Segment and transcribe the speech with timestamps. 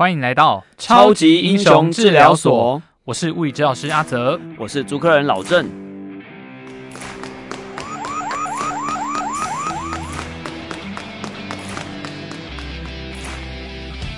[0.00, 5.68] 欢迎来到超级英雄治疗所，我是物理治疗师阿泽，我是主客人老郑。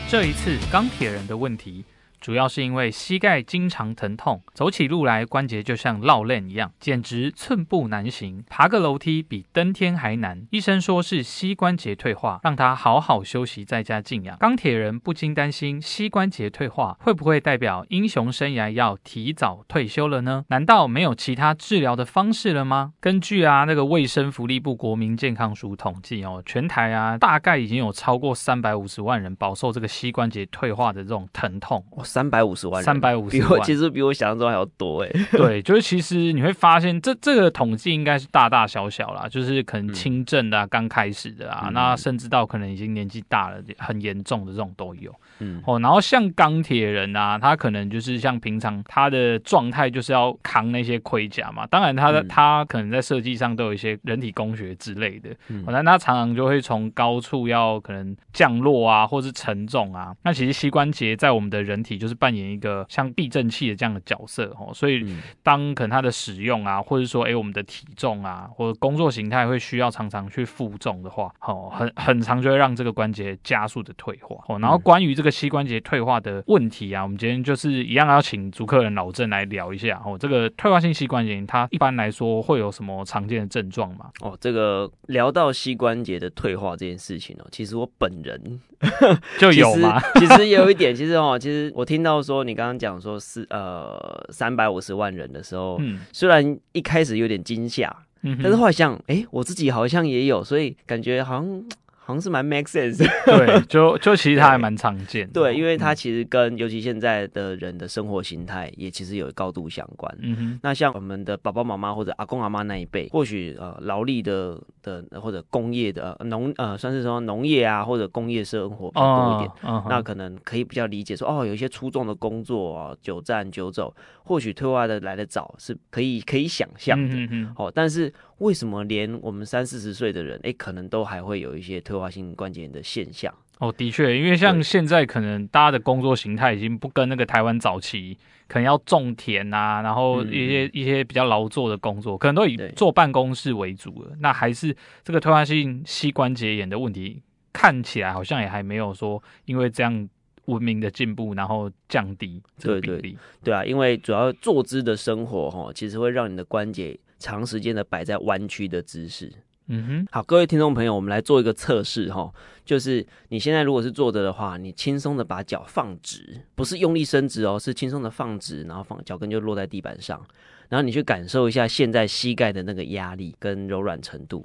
[0.09, 1.84] 这一次钢铁人的问题。
[2.23, 8.45] 主要是因为膝盖经常疼痛，走起路来关节就像落链一样，简直寸步难行。
[8.48, 10.46] 爬个楼梯比登天还难。
[10.51, 14.38] 医生说是膝关节退化，让他好好休息，在家静养。
[14.38, 20.45] 钢铁人不禁担心，膝关节退化会不会代表英雄生涯要提早退休了呢？
[20.46, 22.93] 难道没有其他治疗的方式了吗？
[23.01, 31.84] 根据啊那个卫生福利部国民健康署统计哦，全台啊大概已经有超过三百五十万人饱受这个膝关节退化的这种疼痛。
[32.12, 35.11] 三百五十万人，三百五十万，其实比我想象中还要多哎。
[35.33, 45.10] 对，就是其实你会发现这，这这个统计应该是大大小小啦，就是可能轻症的、啊、刚、嗯、开始的啊，那甚至到可能已经年纪大了、很严重的这种都有。
[45.38, 62.42] 嗯，哦，然后像钢铁人啊，他可能就是像平常他的状态就是要扛那些盔甲嘛，当然他的、嗯、他可能在设计上都有一些人体工学之类的，嗯，但他常常就会从高处要可能降落啊，或是承重啊，那其实膝关节在我们的人体就是扮演。
[62.52, 65.06] 一个像避震器的这样的角色哦，所以
[65.44, 74.58] 当可能它的使用啊，或者说哎我们的体重啊，或者工作形态会需要常常去负重的话，哦，很很常就会让这个关节加速的退化哦。
[74.58, 80.19] 然后关于这个膝关节退化的问题啊，我们今天就是一样要请主客人老郑来聊一下哦。
[80.19, 84.10] 这个退化性膝关节炎它一般来说会有什么常见的症状吗？
[84.20, 88.60] 哦，这个聊到膝关节的退化这件事情哦，其实我本人
[89.38, 90.00] 就有吗？
[90.16, 92.32] 其实也有一点，其实哦，其实我听到说。
[92.32, 101.65] 说你刚刚讲说是呃三百五十万人的时候，嗯，虽然一开始有点惊吓，嗯，但是后来想，哎、欸，我自己好像也有，所以感觉好像。
[102.04, 110.12] 好像是蛮 make sense，对，就就其实它还蛮常见的， 对，因为它其实跟、嗯、尤其现在的人的生活形态也其实有高度相关。
[110.20, 123.94] 嗯哼，那像我们的爸爸妈妈或者阿公阿妈那一辈，或许呃劳力的的或者工业的农呃算是说农业啊或者工业生活比较多一点，哦、那可能可以比较理解说哦，有一些粗重的工作啊，久站久走，
[124.25, 127.15] 或许退化的来得早是可以可以想象的。
[127.15, 138.16] 嗯哼，哦，但是为什么连我们三四十岁的人，哎，可能都还会有一些退化性关节炎的现象哦，的确，因为像现在可能大家的工作形态已经不跟那个台湾早期
[138.49, 144.16] 可能要种田啊，然后一些、嗯、一些比较劳作的工作，可能都以坐办公室为主了。
[144.19, 147.22] 那还是这个退化性膝关节炎的问题，
[147.53, 150.09] 看起来好像也还没有说因为这样
[150.52, 152.80] 文明的进步，然后降低对。
[152.80, 159.32] 对对对啊，因为主要坐姿的生活哈，其实会让你的关节长时间的摆在弯曲的姿势。
[159.68, 162.30] 嗯哼，好，各位听众朋友，我们来做一个测试哈，
[162.64, 170.20] 就是你现在如果是坐着的话，你轻松的把脚放直，不是用力伸直哦，是轻松的放直，然后放脚跟就落在地板上，
[170.68, 174.44] 然后你去感受一下现在膝盖的那个压力跟柔软程度，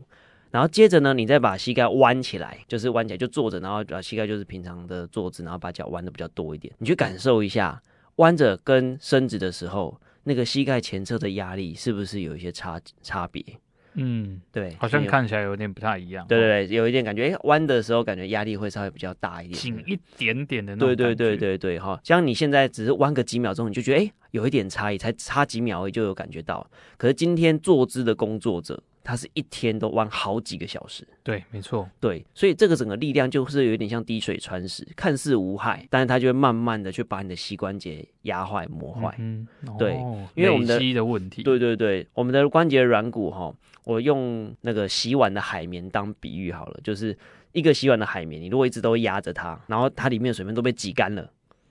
[0.58, 7.80] 然后接着呢，你再把膝盖弯起来，就是弯起来就坐着，然后把膝盖就是平常的坐姿，然后把脚弯的比较多一点，你去感受一下
[8.16, 13.46] 弯着跟伸直的时候，那个膝盖前侧的压力是不是有一些差差别？
[13.94, 16.26] 嗯，对，好像看起来有点不太一样。
[16.28, 20.88] 对对对，有一点感觉，哎，弯的时候感觉压力会稍微比较大一点，紧一点点的那种。
[20.88, 26.68] 对对对对对，哈，像你现在只是弯个几秒钟，你就觉得哎，有一点差异，才差几秒而已就有感觉到。
[26.98, 31.08] 可是今天坐姿的工作者，他是一天都弯好几个小时。
[31.24, 39.16] 对，没错，对，所以这个整个力量就是有点像滴水穿石，看似无害，但是它就会慢慢的去把你的膝关节压坏、磨坏。
[39.20, 39.48] 嗯，
[39.80, 39.94] 对，
[40.36, 41.42] 因为我们的膝的问题。
[41.44, 43.54] 对对对，我们的关节软骨哈。
[43.84, 47.18] 我用那个洗碗的海绵当比喻好了，就是
[47.54, 51.22] 一个洗碗的海绵，你如果一直都压着它，然后它里面的水分都被挤干了，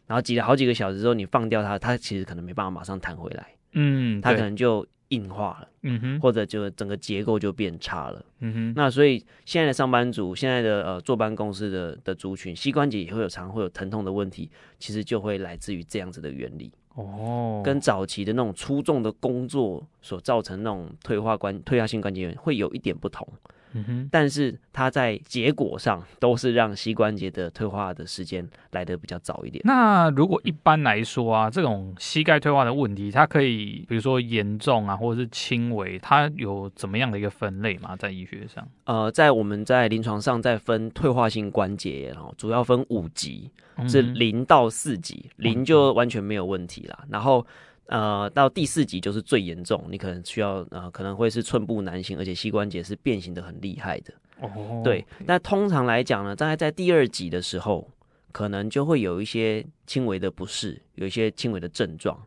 [0.06, 8.72] 然后挤了好几个小时之后，你放掉它，它其实可能没办法马上弹回来，嗯，它可能就硬化了，嗯哼，或者就整个结构就变差了，嗯哼。
[8.74, 16.72] 那所以现在的上班族，现在的呃坐办公室的的族群，膝关节也会有常会有疼痛的问题，其实就会来自于这样子的原理。
[16.94, 23.26] 哦，跟早期的那种粗重的工作所造成那种退化关退化性关节炎会有一点不同。
[23.72, 29.62] 嗯哼，但是它在结果上都是让膝关节的退化的时间来得比较早一点。
[29.64, 37.96] 那如果一般来说啊，这种膝盖退化的问题，它可以比如说严重啊，或者是轻微，它有怎么样的一个分类吗？
[37.96, 38.66] 在医学上？
[38.84, 43.50] 呃，在我们在临床上在分退化性关节炎，主要分五级，
[43.88, 47.04] 是零到四级，零就完全没有问题啦。
[47.10, 47.46] 然后。
[47.86, 54.12] 呃，到第四级就是最严重，你可能需要呃，可能会是寸步难行，而且膝关节是变形的很厉害的。
[54.40, 55.04] 哦，对。
[55.26, 57.88] 那通常来讲呢，大概在第二级的时候，
[58.32, 62.20] 可能就会有一些轻微的不适，有一些轻微的症状。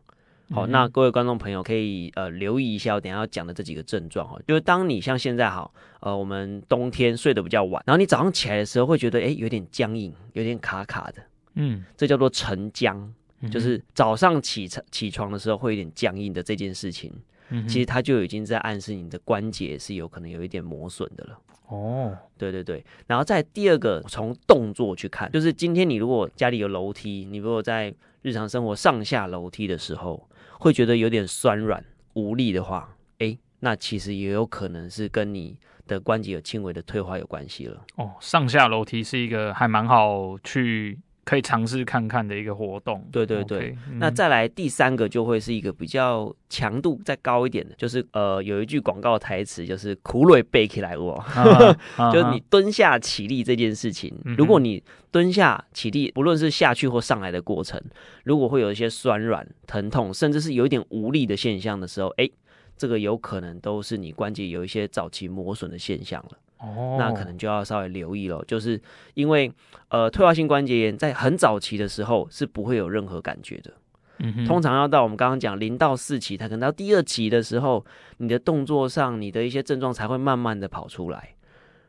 [0.52, 11.22] 好，嗯、那各位观众朋友可以呃留意一下我等下要讲的这几个症状哈，就是当你像现在好，呃，我们冬天睡得比较晚，然后你早上起来的时候会觉得哎有点僵硬，有点卡卡的，
[11.54, 17.12] 嗯，这叫做晨僵，嗯、就是早上起床起床的时候会有点僵硬的这件事情，
[17.48, 21.38] 嗯，其实它就已经在暗示你的关节是有可能有一点磨损的了。
[21.68, 30.28] 哦，对对对，然后再第二个从动作去看，就是今天你如果家里有楼梯，你如果在日常生活上下楼梯的时候，
[30.58, 31.84] 会觉得有点酸软
[32.14, 35.56] 无力的话，哎，那其实也有可能是跟你
[35.86, 37.80] 的关节有轻微的退化有关系了。
[37.94, 40.98] 哦，上下楼梯是一个还蛮好去。
[41.24, 43.06] 可以尝试看看的一个活动。
[43.12, 43.76] 对对对。
[43.98, 51.22] 那再来第三个就会是一个比较强度再高一点的，就是呃有一句广告台词就是“苦累背起来我
[52.12, 57.80] ”，就是你蹲下起立这件事情，如果你蹲下起立，不论是下去或上来的过程，
[58.24, 62.28] 如果会有一些酸软、疼痛，甚至是有一点无力的现象的时候，哎，
[62.76, 66.38] 这个有可能都是你关节有一些早期磨损的现象了。
[66.60, 68.80] 哦，那可能就要稍微留意了，就是
[69.14, 69.50] 因为
[69.88, 73.72] 呃，退化性关节炎在很早期的时候是不会有任何感觉的，
[74.18, 77.84] 嗯，通常要到我们刚刚讲零到四期，它可能到第二期的时候，
[78.18, 81.34] 你的动作上你的一些症状才会慢慢的跑出来，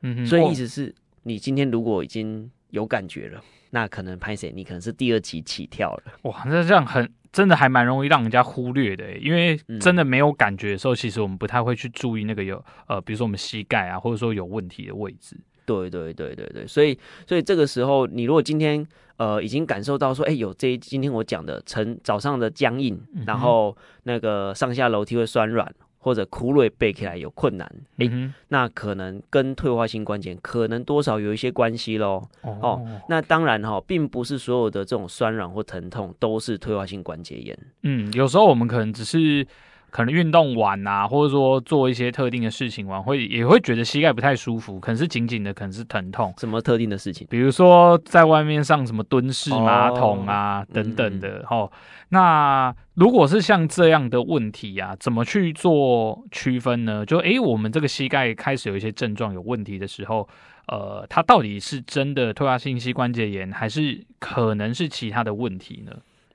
[0.01, 3.41] 嗯，所以意思是你今天如果已经有感觉了，
[3.71, 7.11] 那可能拍谁你可能是第二期起跳了，哇，那这样很。
[7.31, 15.37] 真的还蛮容易让人家忽略的，因为真的没有感觉的时候，嗯、其实我们不太会去注意那个有呃，比如说我们膝盖啊，或者说有问题的位置。
[15.65, 18.85] 对对对对对，所以所以这个时候，你如果今天
[19.15, 25.73] 呃已经感受到说，哎，有这今天我讲的晨早上的僵硬，然后那个上下楼梯会酸软。
[26.03, 27.65] 或者枯萎背起来有困难，
[27.97, 32.27] 哎、嗯，那可能跟退化性关节可能多少有一些关系喽。
[32.41, 37.57] 哦，哦，那当然哈、哦，并不是所有的这种酸软或疼痛都是退化性关节炎。
[37.83, 39.47] 嗯，有时候我们可能只是。
[39.91, 46.33] 可能运动完啊，或者说做一些特定的事情完，会也会觉得膝盖不太舒服，可能是紧紧的，可能是疼痛。
[46.37, 47.27] 什么特定的事情？
[47.29, 51.43] 比如说在外面上什么蹲式马桶啊、哦、等等的。
[51.45, 51.71] 哈、嗯哦，
[52.09, 57.05] 那如果是像这样的问题啊，怎么去做区分呢？
[57.05, 60.27] 就诶，我们这个膝盖开始有一些症状有问题的时候，
[60.67, 65.91] 呃，它到底是真的退化性膝关节炎，还是可能是其他的问题呢？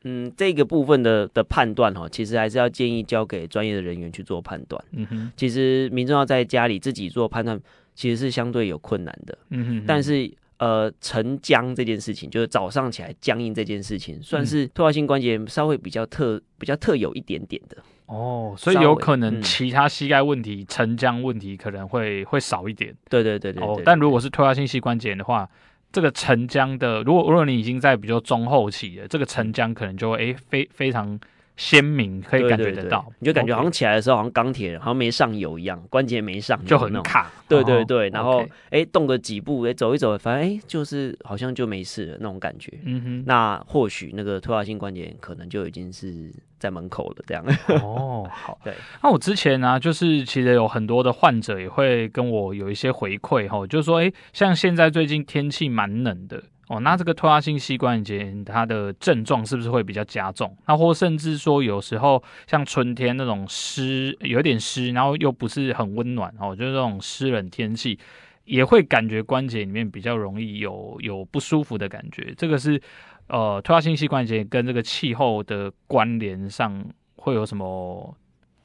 [0.09, 4.81] 嗯，这个部分的的判断哈，其实还是要建议交给专业的人员去做判断。
[4.93, 7.61] 嗯哼，其实民众要在家里自己做判断，
[7.97, 9.37] 其实是相对有困难的。
[9.51, 17.77] 嗯哼，但是呃，晨僵这件事情，就是早上起来僵硬这件事情，算是退化性关节炎稍微比较特比较特有一点点的。
[18.07, 22.95] 哦，所以有可能其他膝盖问题、晨僵问题可能会会少一点。
[23.11, 23.81] 对对对对，对，对，对，对。
[23.81, 25.51] 哦，但如果是退化性膝关节炎的话。
[25.93, 31.19] 这个沉降的，如果如果你已经在比较中后期了，这个沉降可能就会诶非非常
[31.57, 37.31] 鲜明，可以感觉得到，对对对，你就感觉好像起来的时候好像钢铁人，好像没上油一样，关节没上，就很卡。
[37.49, 42.73] 对对对，然后哎动个几步，哎走一走，反正哎就是好像就没事了那种感觉。
[42.85, 46.33] 嗯哼，那或许那个退化性关节炎可能就已经是。
[46.59, 47.45] 在门口了，这样
[47.83, 48.73] 哦，好， 对。
[49.03, 60.57] 那我之前呢、啊，就是其实有很多的患者也会跟我有一些回馈哈，就是说，哎，像现在最近天气蛮冷的哦，那这个退化性膝关节它的症状是不是会比较加重？
[60.67, 67.99] 那或甚至说有时候像春天那种湿，有点湿，然后又不是很温暖哦，就是这种湿冷天气，
[68.45, 72.81] 也会感觉关节里面比较容易有有不舒服的感觉，这个是。
[73.29, 76.81] 呃，退化性膝关节跟这个气候的关联上
[77.17, 78.17] 会有什么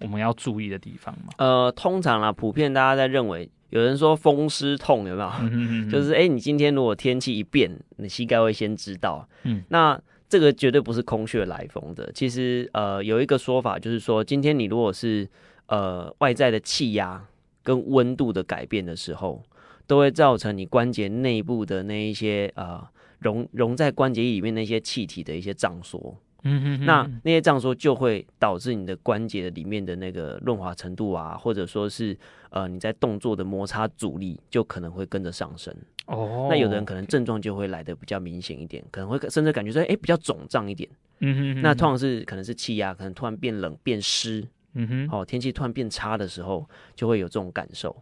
[0.01, 1.33] 我们要注意的地方吗？
[1.39, 5.29] 呃，通常啊，普遍大家在认为，有人说风湿痛有没有？
[5.91, 9.27] 就是哎、欸，你今天如果天气一变，你膝盖会先知道。
[9.43, 9.99] 嗯，那
[10.29, 12.09] 这个绝对不是空穴来风的。
[12.13, 15.27] 其实呃，有一个说法就是说，今天你如果是
[15.65, 17.25] 呃外在的气压
[17.63, 19.43] 跟温度的改变的时候，
[19.87, 22.87] 都会造成你关节内部的那一些呃。
[23.21, 32.17] 融融在关节里面那些气体的一些胀缩，嗯哼，那那些胀缩就会导致你的关节里面的那个润滑程度啊，或者说是
[32.49, 35.75] 呃你在动作的摩擦阻力就可能会跟着上升。
[36.07, 40.89] 哦，那有的人可能症状就会来的比较明显一点，可能会甚至感觉说，哎、欸，比较肿胀一点。
[41.19, 44.47] 嗯哼，那通常是可能是气压，可能突然变冷变湿。
[44.73, 47.95] 嗯哼，哦，天气突然变差的时候，就会有这种感受。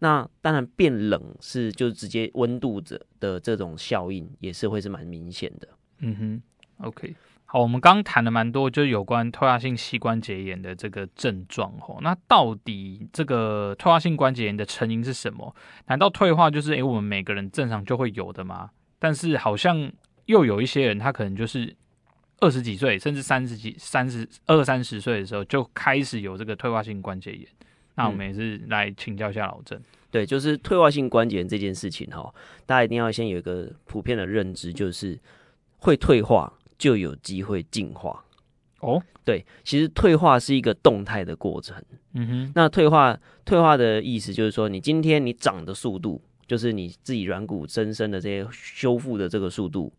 [0.00, 5.68] 那当然，变冷是就直接温度的的这种效应，也是会是蛮明显的。
[6.00, 6.42] 嗯哼
[6.86, 7.14] ，OK，
[7.56, 11.96] 好，我们刚刚谈了蛮多，就是有关退化性膝关节炎的这个症状哦。
[12.02, 15.56] 那到底这个退化性关节炎的成因是什么？
[15.86, 18.68] 难道退化就是诶我们每个人正常就会有的吗？
[18.98, 19.90] 但是好像
[20.26, 21.74] 又有一些人，他可能就是
[22.40, 27.48] 二十几岁，甚至三十几、三十二三十岁的时候就开始有这个退化性关节炎。
[27.94, 29.80] 那我们也是来请教一下老郑。
[30.10, 32.34] 对，就是退化性关节炎这件事情哈，
[32.66, 35.18] 大家一定要先有一个普遍的认知，就是
[35.78, 38.24] 会退化就有机会进化。
[38.80, 41.76] 哦，对，其实退化是一个动态的过程。
[42.12, 49.92] 嗯哼，那退化退化的意思就是说，你今天你长的速度，就是你自己软骨增生的这些修复的这个速度，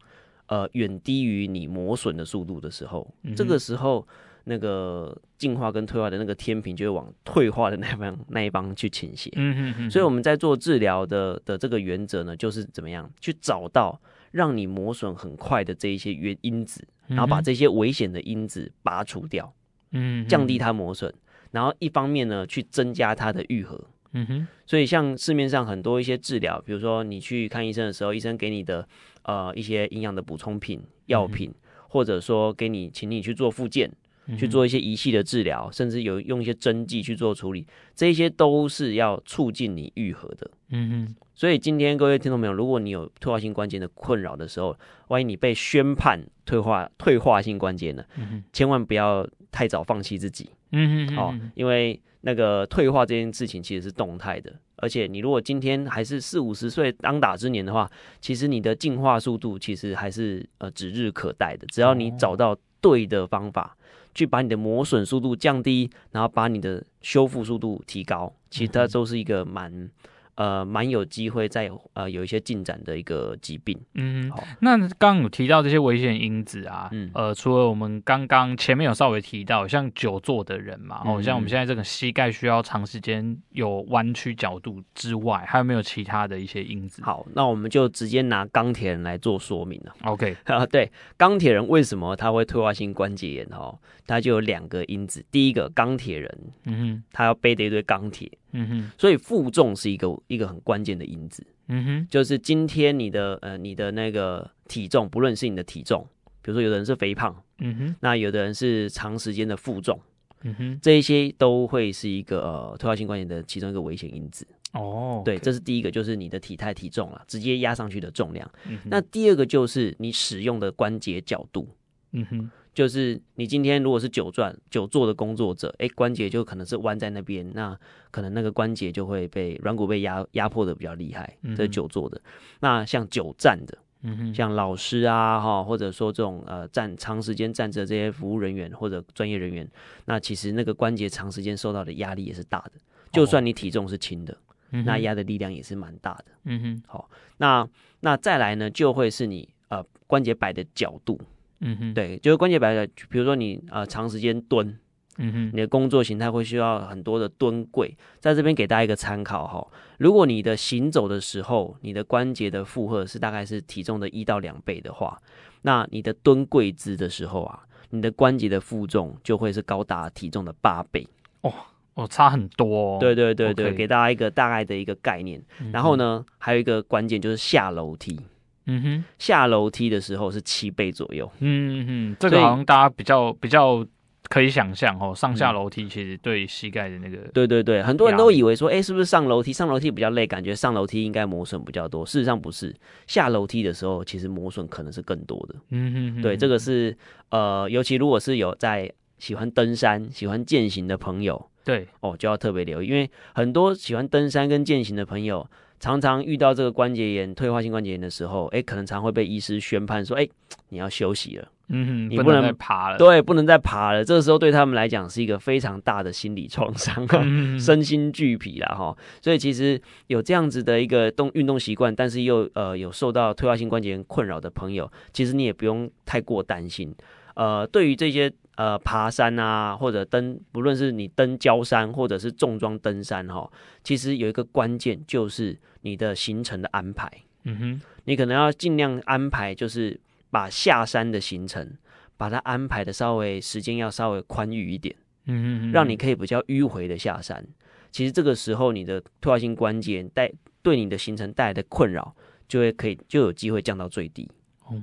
[0.45, 4.07] 呃，远低于你磨损的速度的时候，嗯、这个时候
[4.45, 9.31] 那个进化跟退化的那个天平就会往退化的那方那一方去倾斜。
[9.35, 13.99] 嗯哼，哼，所以我们在做治疗的的这个原则呢，就是怎么样去找到
[14.31, 16.87] 让你磨损很快的这一些原因子。
[17.07, 19.53] 然后把这些危险的因子拔除掉，
[19.91, 21.09] 嗯，降低它磨损，
[21.51, 23.81] 然后一方面呢，去增加它的愈合，
[24.11, 24.47] 嗯哼。
[24.65, 28.85] 所以像市面上很多一些治疗，比如说你去看医生的时候，医生给你的
[29.23, 31.55] 呃一些营养的补充品、药品，嗯、
[31.87, 33.95] 或者说给你请你去做复健，嗯、
[34.35, 37.65] 去做一些仪器的治疗，甚至有用一些针剂去做处理，
[37.95, 41.15] 这些都是要促进你愈合的，嗯哼。
[41.35, 44.75] 所以今天各位听众朋友，如果你有退化性关节的困扰的时候，
[45.09, 50.49] 万一你被宣判退化退化性关节呢，嗯、千万不要太早放弃自己。
[50.71, 57.87] 嗯嗯哦，因为那个退化这件事情其实是动态的，而且你如果今天还是四五十岁当打之年的话，
[58.19, 61.67] 其实你的进化速度其实还是呃指日可待的。
[61.67, 63.77] 只要你找到对的方法，
[64.13, 69.89] 去把你的磨损速度降低，然后把你的修复速度提高，其实它都是一个蛮。
[70.37, 73.75] 呃，蛮有机会在呃有一些进展的一个疾病。
[73.95, 74.43] 嗯，好。
[74.61, 87.01] 那刚刚有提到这些危险因子啊，嗯，呃，除了我们刚刚前面有稍微提到，像久坐的人嘛，哦、嗯，像我们现在这个膝盖需要长时间有弯曲角度之外，还有没有其他的一些因子？
[87.03, 89.95] 好，那我们就直接拿钢铁人来做说明了。
[90.03, 93.47] OK， 啊，对，钢铁人为什么他会退化性关节炎？
[93.51, 93.75] 哦，
[94.05, 95.25] 他就有两个因子。
[95.31, 98.31] 第一个，钢铁人，嗯哼，他要背着一堆钢铁。
[98.51, 101.45] 嗯哼，所以负重是一个一个很关键的因子。
[101.67, 106.07] 嗯哼，就是今天你的呃你的那个体重，不论是你的体重，
[106.41, 109.99] 比如说有的人是肥胖，嗯哼，那有的人是长时间的负重，
[110.43, 114.47] 嗯哼，这一些都会是一个呃退化性关节的其中一个危险因子。
[114.73, 118.49] 哦，对，这是第一个，就是你的体态体重了，直接压上去的重量。
[118.65, 121.67] 嗯哼，那第二个就是你使用的关节角度。
[122.11, 122.51] 嗯哼。
[122.77, 127.75] 就是你今天如果是久转久坐的工作者，哎，关节就可能是弯在那边，那
[128.11, 131.35] 可能那个关节就会被软骨被压压迫的比较厉害。
[131.55, 132.21] 这是久坐的。
[132.59, 139.67] 那像久站的，嗯哼，像老师啊哈，或者说这种呃站长时间站着这些服务人员或者专业人员，
[140.05, 142.73] 那其实那个关节长时间受到的压力也是大的。
[143.11, 144.33] 就算你体重是轻的，
[144.71, 146.25] 哦、那压的力量也是蛮大的。
[146.43, 147.67] 嗯哼，好，那
[148.01, 151.19] 那再来呢，就会是你呃关节摆的角度。
[151.59, 154.77] 嗯哼，对，就是关节摆的，比如说你呃长时间蹲，
[155.17, 159.67] 嗯哼，你的工作形态会需要很多的蹲跪，在这边给大家一个参考哈。
[159.97, 165.19] 如果你的行走的时候，你的关节的负荷是大概是体重的一到两倍的话，
[165.63, 171.07] 那你的蹲跪姿的时候啊，你的关节的负重就会是高达体重的八倍。
[171.41, 171.51] 哦，
[171.95, 172.97] 哦，差很多哦。
[172.99, 175.41] 对对对对.给大家一个大概的一个概念。
[175.73, 178.19] 然后呢，还有一个关键就是下楼梯。
[178.67, 181.29] 嗯哼，下楼梯的时候是七倍左右。
[181.39, 183.85] 嗯哼，这个好像大家比较比较
[184.29, 189.53] 可以想象哦，上下楼梯其实对膝盖的那个，对对对，很多人都以为说，哎，是不是上楼梯？
[189.53, 192.05] 上楼梯比较累，感觉上楼梯应该磨损比较多。
[192.05, 192.75] 事实上不是，
[193.07, 195.55] 下楼梯的时候其实磨损可能是更多的。
[195.69, 196.95] 嗯哼哼，对，这个是
[197.29, 205.49] 呃，尤其如果是有在喜欢登山、喜欢健行的朋友，对哦，就要特别留意，因为很多喜欢登山跟健行的朋友。
[205.79, 210.27] 常常遇到这个关节炎、退化性关节炎的时候，哎，可能常会被医师宣判说，哎，
[210.69, 214.03] 你要休息了，嗯哼，你不能，再爬了，对，不能再爬了。
[214.03, 218.97] 这个时候对他们来讲是一个非常大的心理创伤，嗯、身心俱疲了哈。
[219.21, 226.93] 所以其实有这样子的一个动运动习惯，但是又呃有受到退化性关节炎困扰的朋友，其实你也不用太过担心。
[227.35, 228.31] 呃，对于这些。
[228.57, 233.47] 呃，爬山啊，或者登，不论是你登郊山，或者是重装登山，哈，
[233.83, 237.07] 其实有一个关键就是你的行程的安排。
[237.43, 239.99] 嗯哼，你可能要尽量安排，就是
[240.31, 241.77] 把下山的行程，
[242.17, 244.95] 把它安排的稍微时间要稍微宽裕一点。
[245.27, 247.45] 嗯哼，让你可以比较迂回的下山。
[247.91, 250.31] 其实这个时候，你的退化性关节带
[250.63, 252.15] 对你的行程带来的困扰，
[252.47, 254.27] 就会可以就有机会降到最低。
[254.65, 254.81] 哦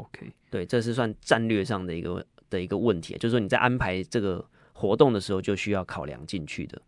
[0.00, 2.22] ，OK，对，这是算战略上的一个。
[2.54, 6.80] 的一个问题，就是说你在安排这个活动的时候，就需要考量进去的。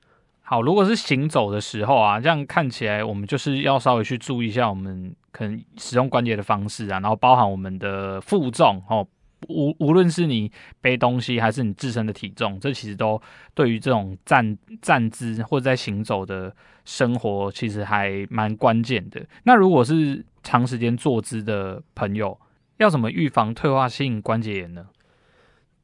[0.42, 9.04] 好，如果是行走的时候啊，这样看起来我们就是要稍微去注意一下我们可能使用关节的方式啊，然后包含我们的负重哦，
[9.48, 13.20] 无无论是你背东西还是你自身的体重，这其实都
[13.54, 16.54] 对于这种站站姿或者在行走的
[16.84, 19.20] 生活其实还蛮关键的。
[19.42, 22.38] 那如果是长时间坐姿的朋友，
[22.78, 24.86] 要怎么预防退化性关节炎呢？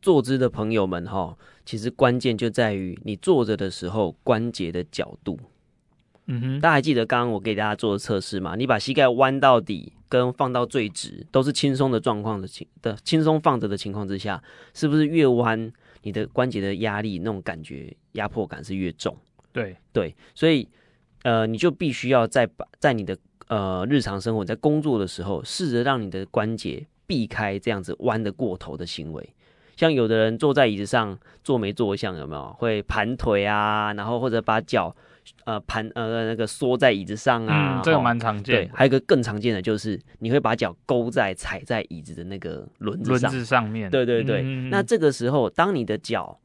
[0.03, 5.39] 坐姿的朋友们，哈，其实关键就在于你坐着的时候关节的角度。
[6.27, 8.55] 嗯哼，大家还记得刚刚我给大家做的测试吗？
[8.57, 14.43] 你把膝盖弯到底跟放到最直都是轻松的状况的情的轻松放着的情况之下，
[14.75, 19.17] 是不是越弯你的关节的压力那种感觉压迫感是越重？
[19.53, 20.69] 对对，所以
[21.23, 23.17] 呃，你就必须要在把在你的
[23.49, 29.35] 呃日常生活在工作的时候，试着让你的关节避开这样子弯的过头的行为。
[29.77, 33.93] 像有的人坐在椅子上坐没坐相，有没有会盘腿啊？
[33.95, 34.95] 然后或者把脚
[35.45, 37.79] 呃盘呃那个缩在椅子上啊？
[37.79, 38.67] 嗯，这个蛮常见。
[38.67, 43.31] 对，还有一个更常见的就是你会把脚勾在踩在椅子的那个轮子上。
[43.31, 43.91] 轮子上面。
[43.91, 44.43] 对对对。
[44.43, 46.39] 嗯、那这个时候，当你的脚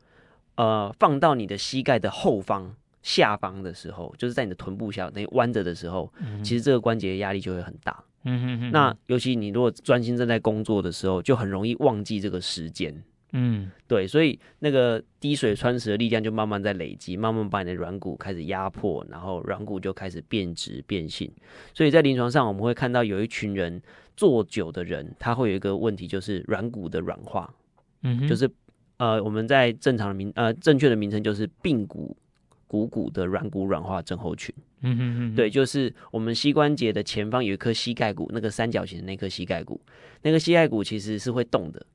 [0.55, 8.03] 呃放到你的膝盖的后方下方的时候，就是在你的臀部下那弯着的时候，嗯、其实这个关节压力就会很大。
[8.23, 8.71] 嗯哼哼。
[8.71, 13.03] 那尤其你如果专心正在工作的时候，就很容易忘记这个时间。
[13.39, 21.31] 嗯，对，所以那个滴水穿石的力量就慢慢在累积，慢慢把你的软骨开始压迫，然后软骨就开始变直变性。
[21.71, 23.79] 所以在临床上，我们会看到有一群人
[24.15, 27.53] 坐久的人，他会有一个问题，就是软骨的软化。
[28.01, 28.49] 嗯哼，就是
[28.97, 32.17] 呃，我们在正常的名呃正确的名称就是髌骨
[32.65, 34.51] 股骨的软骨软化症候群。
[34.81, 39.79] 嗯哼哼，对，就是我们膝关节的前方有一颗膝盖骨，那个三角形的那颗膝盖骨，
[40.23, 41.85] 那个膝盖骨其实是会动的。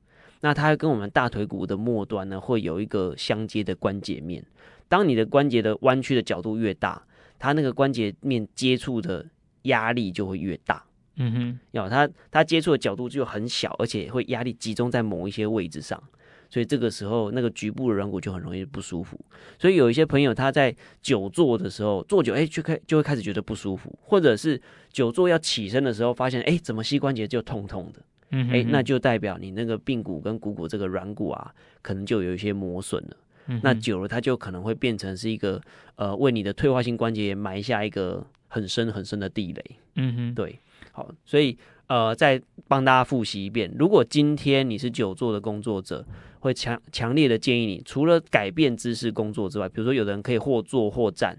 [0.43, 4.45] 那它跟我们大腿骨的末端呢，会有一个相接的关节面。
[4.89, 7.01] 当你的关节的弯曲的角度越大，
[7.39, 9.25] 它那个关节面接触的
[9.63, 10.83] 压力就会越大。
[11.15, 16.03] 嗯哼，要它它接触的角度就很小，而且会压力集中在某一些位置上，
[16.49, 19.17] 所以这个时候那个局部的软骨就很容易不舒服。
[19.57, 28.01] 所以有一些朋友他在久坐的时候，坐久哎就开就会开始觉得不舒服，或者是久坐要起身的时候，发现哎怎么膝关节就痛痛的。
[28.29, 33.17] 嗯，哎，那就代表你那个髌骨跟股骨这个软骨啊，可能就有一些磨损了。
[33.47, 35.61] 嗯，那久了，它就可能会变成是一个
[35.95, 39.63] 呃，为你的退化性关节炎埋下一个很深很深的地雷。
[39.95, 40.59] 嗯哼，对，
[40.91, 41.57] 好，所以
[41.87, 46.05] 呃，再帮大家复习一遍，如果今天你是久坐的工作者，
[46.39, 51.37] 会强强烈的建议你，除了改变姿势工作之外，比如说有的人可以或坐或站，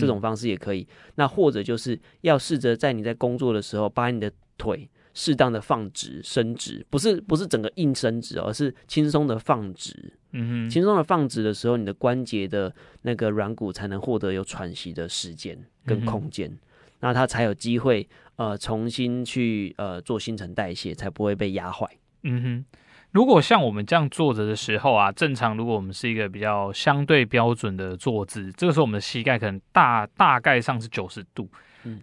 [0.00, 0.80] 这种方式也可以。
[0.82, 4.88] 嗯，那或者就是要试着在你在工作的时候，把你的腿。
[5.18, 10.12] 适当的放直、伸直，不是不是整个硬伸直，而是轻松的放直。
[10.32, 16.58] 嗯哼，轻松的放直的时候，你的关节的那个软骨才能获得有喘息的时间跟空间，嗯、
[17.00, 21.88] 那它才有机会呃重新去呃做新陈代谢，才不会被压坏。
[22.24, 22.64] 嗯哼，
[23.12, 31.48] 如果像我们这样坐着的时候啊，正常如果我们是一个比较相对标准的坐姿，这个时候我们的膝盖可能大大概上是九十度。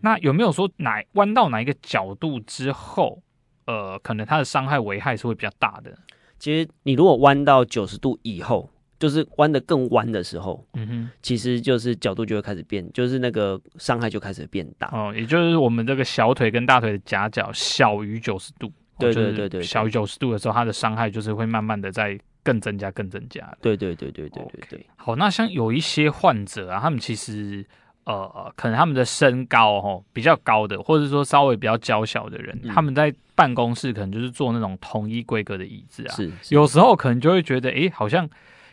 [0.02, 3.22] 那有没有说哪弯到哪一个角度之后，
[3.66, 5.98] 呃，可能它的伤害危害是会比较大的？
[6.40, 8.70] 其实你如果弯到九十度以后，
[9.00, 14.90] 就是弯的更弯的时候，嗯哼，其实就是角度就会开始变，就是那个伤害就开始变大。
[14.92, 23.56] 哦，也就是我们这个小腿跟大腿的夹角小于九十度，对对对对，小于九十度的时候，它的伤害就是会慢慢的在更增加、更增加。
[23.62, 24.86] 对对对对对对对。
[24.98, 27.66] 好，那像有一些患者啊，他们其实。
[28.06, 36.12] 呃，可能他们的身高哦比较高的，或者说稍微比较娇小的人，嗯、他们在办公室可能就是坐那种统一规格的椅子啊。
[36.14, 38.30] 是，是有时候可能就会觉得，哎，好像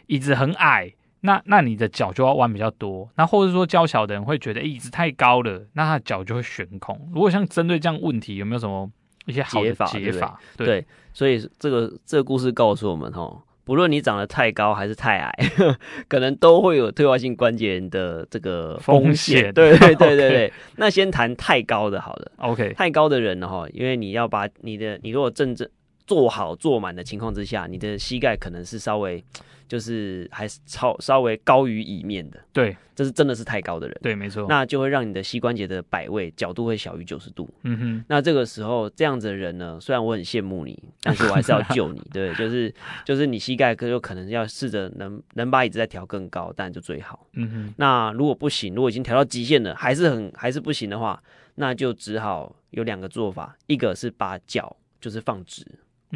[0.07, 3.09] 椅子很矮，那那你的脚就要弯比较多。
[3.17, 7.11] 那或者说娇小的人会觉得，椅子太高了，那他脚就会悬空。
[7.15, 8.91] 如果像针对这样问题，有没有什么
[9.27, 9.87] 一些好的解法？
[9.87, 13.41] 解法对，对，对，所以这个这个故事告诉我们哦。
[13.67, 15.33] 无论你长得太高还是太矮，
[16.09, 19.53] 可能都会有退化性关节炎的这个风险。
[19.55, 20.53] 对对对对 对。
[20.77, 22.33] 那先谈太高的好了。
[22.39, 25.69] OK，太高的人呢，哈，因为你要把你的你如果正正
[26.07, 29.23] 坐好坐满的情况之下，你的膝盖可能是稍微。
[29.71, 51.23] 就是还是超稍微高于椅面的，对，这是真的是太高的人，对，没错，那就会让你的膝关节的摆位角度会小于九十度，嗯哼，那这个时候这样子的人呢，虽然我很羡慕你，但是我还是要救你， 对，就是就是你膝盖可有可能要试着能能把椅子再调更高，当然就最好，嗯哼，那如果不行，如果已经调到极限了，还是很还是不行的话，
[51.55, 55.65] 那就只好有两个做法，一个是把脚就是放直，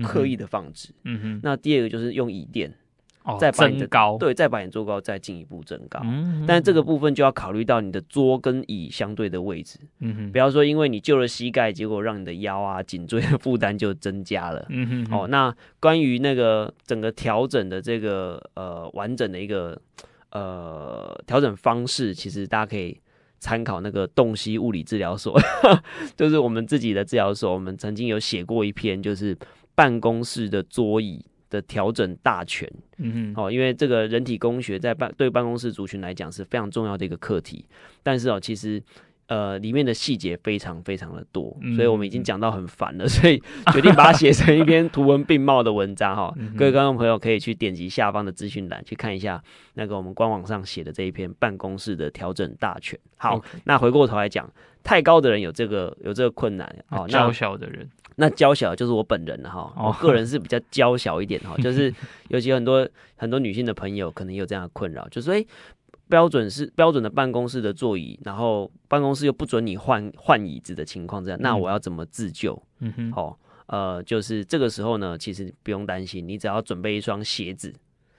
[0.03, 2.75] 刻意的放直，嗯哼，那第二个就是用椅垫。
[3.25, 5.99] 哦，再把你的高，对，再把你坐高再进一步增高。
[6.05, 9.79] 嗯，但是这个部分就要考虑到你的桌跟椅相对的位置。
[10.01, 14.67] 嗯哼，不要说因为你救了膝盖，结果让你的腰啊、颈椎的负担就增加了。
[14.69, 19.81] 嗯哼，哦，那关于那个整个调整的这个呃完整的一个
[20.33, 23.01] 呃调整方式，其实大家可以
[23.41, 25.41] 参考那个洞悉物理治疗所，
[26.15, 29.35] 就是我们自己的治疗所，我们曾经有写过一篇，就是
[29.75, 32.71] 办公室的桌椅的调整大全。
[32.99, 37.65] 嗯哼，哦，因为这个人体工学在办对办公室族群来讲是非常重要的一个课题，
[38.03, 38.83] 但是哦，其实。
[39.27, 46.31] 呃，里面的细节非常非常的多，嗯、所以我们已经讲到很烦了，所以 决定把它写成一篇图文并茂的文章哈。
[46.37, 52.99] 嗯、各位观众朋友可以去点击下方的资讯栏去看一下那个我们官网上写的这一篇办公室的调整大全。
[53.17, 54.47] 好那回过头来讲，
[54.83, 57.09] 太高的人有这个有这个困难哦。
[57.09, 61.93] 娇小的人，那娇小就是我本人哈，哦、我个人是比较娇小一点哈， 就是
[62.29, 65.47] 尤其很多很多女性的朋友可能也有这样的困扰，就是说。
[66.07, 72.63] 标准是标准的办公室的座椅，然后办公室又不准你换换椅子的情况这样，那我要怎么自救？
[72.81, 77.75] 嗯哼，好，呃，就是这个时候呢，其实不用担心，你只要准备一双鞋子，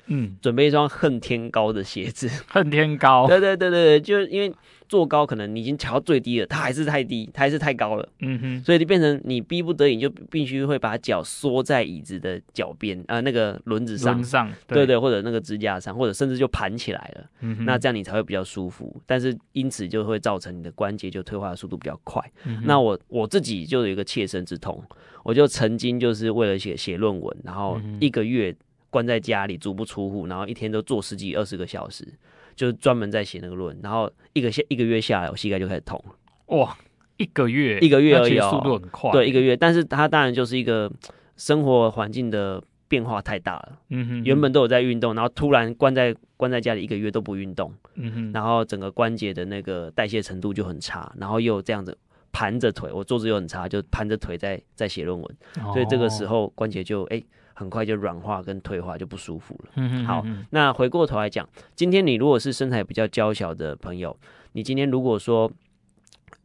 [0.08, 4.54] 嗯，准备一双恨天高的鞋子， 恨天高，对对对对，就因为。
[4.88, 8.08] 坐高可能你已经调到最低了，它还是太低，它还是太高了。
[8.20, 17.26] 嗯哼，所以就变成你逼不得已就必须会把脚缩在椅子的脚边啊、呃，那个轮子上，上对，对对，或者那个支架上，或者甚至就盘起来了。
[17.42, 18.96] 嗯哼，那这样你才会比较舒服。
[19.08, 22.22] 但是因此就会造成你的关节就退化的速度比较快。
[22.64, 24.84] 那我我自己就有一个切身之痛，
[25.24, 28.56] 我就曾经就是为了写写论文，然后一个月
[28.96, 32.08] 关在家里足不出户，然后一天都坐十几二十个小时。
[32.56, 36.16] 就是专门在写那个论，然后一个下一个月下来，我膝盖就开始痛了。
[36.58, 36.78] 哇，
[37.18, 39.12] 一个月，一个月而已，速度很快。
[39.12, 40.90] 对，一个月，但是它当然就是一个
[41.36, 43.80] 生活环境的变化太大了。
[43.90, 47.74] 嗯哼，原本都有在运动，然后突然关在关在家里一个月都不运动。
[47.96, 51.98] 嗯哼，然后整个关节的那个代谢程度就很差，然后又这样子
[52.32, 55.38] 盘着腿，我坐姿又很差，就盘着腿在在写论文，
[55.74, 57.18] 所以这个时候关节就哎。
[57.18, 57.26] 欸
[57.56, 59.72] 很快就软化跟退化就不舒服了。
[59.78, 60.06] 嗯。
[60.06, 64.16] 好，那回过头来讲，今天你如果是身材比较娇小的朋友，
[64.52, 65.52] 你今天如果说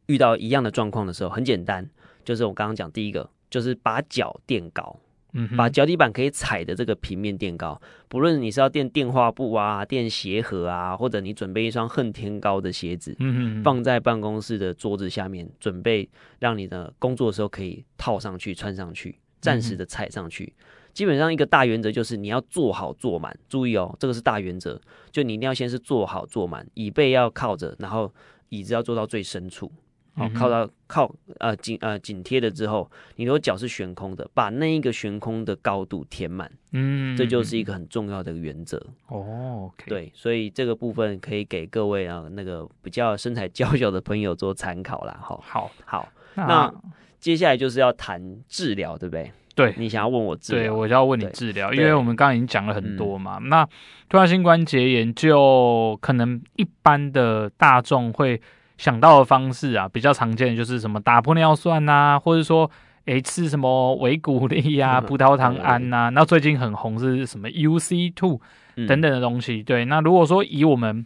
[0.07, 1.87] 遇到一样的状况的时候，很简单，
[2.25, 4.99] 就是我刚刚讲第一个，就是把脚垫高，
[5.33, 7.81] 嗯，把脚底板可以踩的这个平面垫高。
[8.09, 20.53] 不论你是要垫电画布啊、垫鞋盒啊，或者你准备一双恨天高的鞋子，嗯嗯，放在办公室的桌子下面，准备让你的工作的时候可以套上去、穿上去，暂时的踩上去。
[20.57, 28.13] 嗯基本上一个大原则就是你要坐好坐满，注意哦，这个是大原则，就你一定要先是坐好坐满，椅背要靠着，然后
[28.49, 29.71] 椅子要坐到最深处，
[30.15, 39.71] 好、哦、靠到靠呃紧呃紧贴了之后，你如果脚是悬空的，把那一个悬空的高度填满，嗯，这就是一个很重要的原则哦。
[39.79, 45.19] Okay、对，所以这个部分可以给各位啊那个比较身材娇小的朋友做参考啦。
[45.23, 45.39] 哈。
[45.43, 46.75] 好，好，那，那
[47.21, 49.31] 接下来就是要谈治疗，对不对？
[49.55, 53.39] 对，你想要问我治疗，对，我就要问你治疗，因为我们刚刚已经讲了很多嘛。
[53.41, 53.67] 嗯、那
[54.09, 58.41] 退化性关节炎就可能一般的大众会
[58.79, 62.71] 想到的方式啊，比较常见的就是什么打玻尿酸啊，或者说
[63.07, 66.09] 诶吃什么维骨力呀、 葡萄糖胺呐、啊。
[66.11, 68.41] 那最近很红是什么 UC two
[68.87, 69.57] 等等的东西。
[69.57, 71.05] 嗯、对，那如果说以我们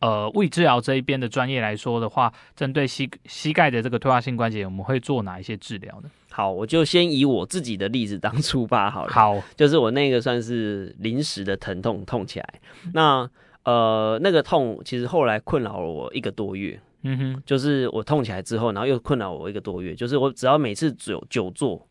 [0.00, 6.10] 呃物理治疗这一边的专业来说的话，针对膝膝盖的这个退化性关节炎，我们会做哪一些治疗呢？
[6.30, 9.12] 好，我就先以我自己的例子当出发好了。
[9.12, 12.60] 好，就是我那个算是临时的疼痛痛起来，
[12.94, 13.28] 那
[13.64, 16.80] 呃那个痛其实后来困扰了我一个多月。
[17.02, 21.88] 嗯哼，就是我痛起来之后，然后又困扰我一个多月，就是我只要每次久久坐，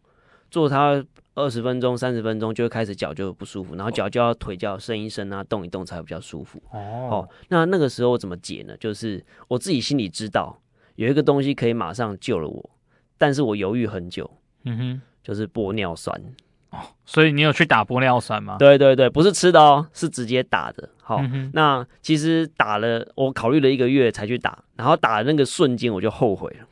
[0.52, 1.04] 坐它
[1.40, 6.62] 二十分钟、三十分钟，就会开始脚就不舒服，然后脚就要腿就要伸一伸啊，动一动才会比较舒服。
[6.72, 6.80] 哦，
[7.12, 8.76] 哦，那那个时候我怎么解呢？
[8.78, 10.62] 就是我自己心里知道
[10.96, 12.70] 有一个东西可以马上救了我。
[13.18, 14.32] 但是我犹豫很久，
[14.64, 16.18] 嗯哼，就是玻尿酸
[16.70, 18.56] 哦，所以你有去打玻尿酸吗？
[18.58, 20.88] 对对对，不是吃的哦，是直接打的。
[21.02, 26.68] 好，嗯、那其实打了，我考虑了一个月才去打，然后打的那个瞬间我就后悔了。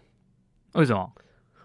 [0.76, 1.12] 为什么？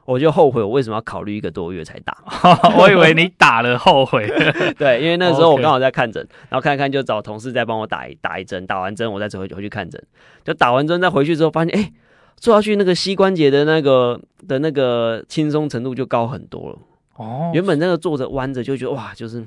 [0.04, 2.16] 我就后悔我为什么要考虑一个多月才打？
[2.78, 4.26] 我以为你打了后悔。
[4.78, 10.02] 对，因为那个时候我刚好在看诊，然后看看就找同事再帮我打一打一针，打完针我再走回回去看诊，
[10.44, 11.92] 就打完针再回去之后发现，哎、欸。
[12.38, 16.78] 坐下去，那个膝关节的那个的那个轻松程度就高很多了。
[17.14, 19.46] 哦，原本那个坐着弯着就觉得哇，就是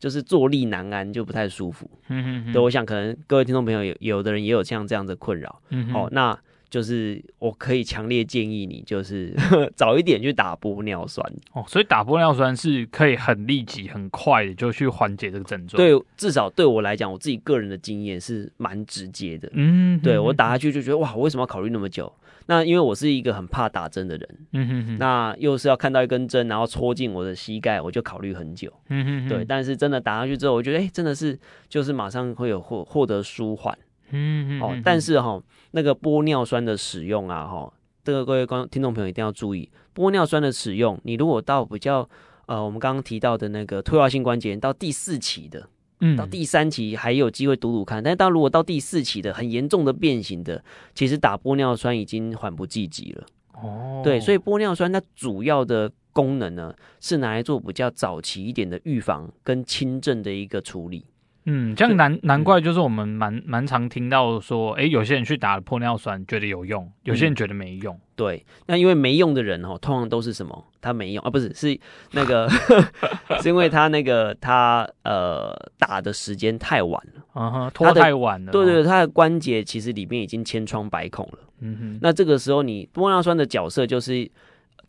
[0.00, 1.88] 就是坐立难安，就不太舒服。
[2.08, 2.52] 嗯哼哼。
[2.52, 5.60] 对，我想可能各位听众朋友有有的人也有像这样的困扰。
[5.68, 5.94] 嗯哼。
[5.94, 6.36] 哦，那
[6.70, 9.34] 就是我可以强烈建议你，就是
[9.76, 11.64] 早一点去打玻尿酸哦。
[11.68, 15.76] 所以打玻尿酸是可以很立即、很快的就去缓解这个症状。
[15.76, 19.48] 对，至少对我来讲，我自己个人的经验是蛮直接的。
[19.52, 22.12] 嗯哼哼，对我打下去就觉得哇，我为什么要考虑那么久？
[22.46, 28.70] 那因为我是一个很怕打针的人，嗯哼哼，那又是要看到一根针，然后戳进我的膝盖，我就考虑很久。
[28.90, 31.38] 嗯哼哼，对，但是真的打上去之后，我觉得哎、欸，真的是
[31.70, 33.76] 就是马上会有获获得舒缓。
[34.10, 35.40] 嗯嗯，哦，但是哈，
[35.72, 42.08] 那个玻尿酸的使用啊，哈，这个各位观听众朋友一定要注意，玻尿酸的使用，你如果到比较
[42.46, 45.68] 呃，我们刚刚提到的那个退化性关节炎到第四期的。
[46.00, 50.62] 嗯到第三期还有机会赌赌看，但是到如果到第四期的很严重的变形的，
[50.92, 53.24] 其实打玻尿酸已经缓不济急了。
[53.54, 61.06] 哦，对，所以玻尿酸它主要的功能呢，是拿来做比较早期一点的预防跟轻症的一个处理。
[61.46, 67.94] 嗯，这样难难怪就是我们蛮蛮常听到说，哎、欸，有些人去打了玻尿酸觉得有用，有些人觉得没用。
[67.94, 70.64] 嗯、对，那因为没用的人哦，通常都是什么？
[70.80, 71.78] 他没用啊，不是是
[72.12, 72.48] 那个，
[73.42, 78.50] 是因为他那个他呃打的时间太晚了，啊哈，拖太晚了。
[78.50, 81.38] 对，对对，他的关节其实里面已经千疮百孔了。
[81.60, 84.30] 嗯哼，那这个时候你玻尿酸的角色就是。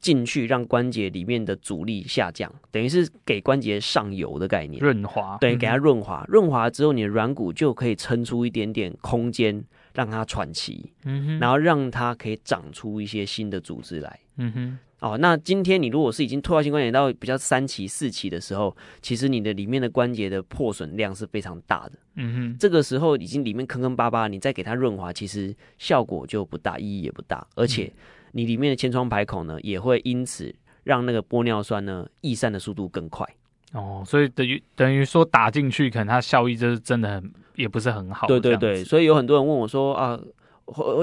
[0.06, 5.36] 进去让关节里面的阻力下降，等于是给关节上油的概念，润滑。
[5.42, 9.66] 对，给它润滑，润滑之后，你的软骨就可以撑出一点点空间，
[9.96, 14.80] 让它喘气，嗯哼，然后让它可以长出一些新的组织来，嗯哼。
[15.00, 22.58] 哦，那今天你如果是已经退化性关节到比较三期、四期的时候，其实你的里面的关节的破损量是非常大的，嗯哼。
[22.60, 27.92] 这个时候已经里面坑坑巴巴，你再给它润滑，其实效果就不大，意义也不大，而且。
[28.36, 33.26] 嗯你里面的千疮百孔呢，也会因此让那个玻尿酸呢逸散的速度更快。
[33.72, 38.28] 哦，所以等于等于说打进去，可能它效益就是真的很也不是很好。
[38.28, 40.20] 对对对，所以有很多人问我说啊，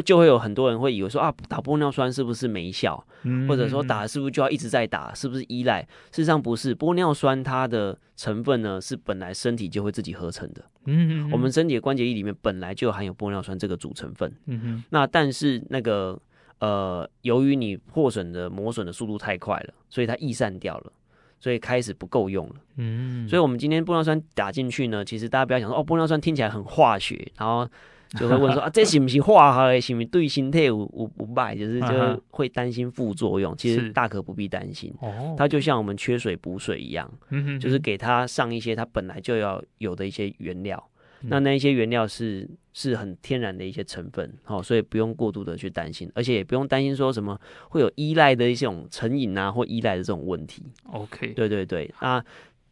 [0.04, 3.02] 就会有很多人会以为说啊，打玻尿酸是不是没效？
[3.22, 5.14] 嗯，或者说打是不是就要一直在打？
[5.14, 5.80] 是不是依赖？
[6.10, 10.62] 事实上不是，玻尿酸它的成分呢是本来身体就会自己合成的。
[10.84, 14.30] 嗯，我们身体的关节液里面本来就含有玻尿酸这个主成分。
[14.46, 16.20] 嗯哼，那但是那个。
[16.62, 20.92] 呃，由于你破损的磨损的速度太快了，所以它易散掉了，
[21.40, 22.54] 所以开始不够用了。
[22.76, 27.68] 嗯，所以我们今天玻尿酸打进去呢，其实大家不要想说哦，玻尿酸听起来很化学，然后
[28.10, 29.80] 就会问说 啊，这是不是化学的？
[29.80, 31.56] 是不是对身体有有不败？
[31.56, 33.56] 就是就会担心副作用。
[33.56, 34.94] 其实大可不必担心。
[35.00, 40.88] 哦，它就像我们缺水补水一样，嗯，就是给它上一些它本来就要有的一些原料。
[41.22, 50.62] 嗯、那那一些原料是是很天然的一些成分，好，所以不用过度的去担心，而且也不用担心说什么会有依赖的一种成瘾啊，或依赖的这种问题。
[50.90, 52.24] OK，对对对，那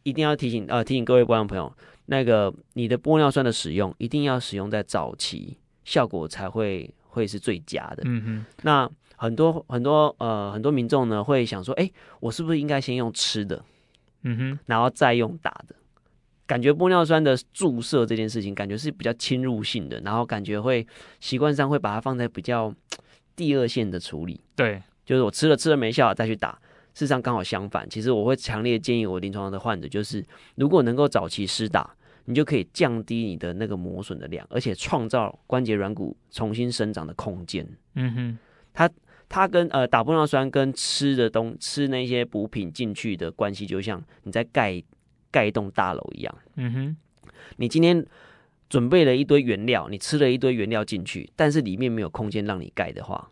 [0.03, 1.71] 一定要提醒呃提醒各位观众朋友，
[2.07, 8.03] 那个你的玻尿酸的使用一定要使用在早期，效果才会会是最佳的。
[8.05, 13.63] 嗯哼，那很多很多呃很多民众呢会想说，哎、欸，我是不是应该先用吃的？
[14.23, 15.75] 嗯哼，然后再用打的？
[16.51, 20.85] 感觉玻尿酸的注射这件事情，感觉是比较侵入性的，然后感觉会
[21.21, 22.75] 习惯上会把它放在比较
[23.37, 24.37] 第二线的处理。
[24.53, 26.59] 对，就是我吃了吃了没效再去打。
[26.93, 30.21] 事实上刚好相反，其实我会强烈建议我临床上的患者，就是
[30.55, 31.89] 如果能够早期施打，
[32.25, 37.65] 你就可以降低你的那个磨损的量，而且创造关节软骨重新生长的空间。
[37.95, 38.37] 嗯哼，
[38.73, 38.89] 它
[39.29, 44.83] 它跟呃打玻尿酸跟吃的东吃那些补品进去的关系，就像你在盖。
[45.31, 46.97] 盖一栋大楼一样，嗯哼，
[47.57, 48.05] 你今天
[48.69, 53.29] 准备了一堆原料，你吃了一堆原料进去，但是里面没有空间让你盖的话，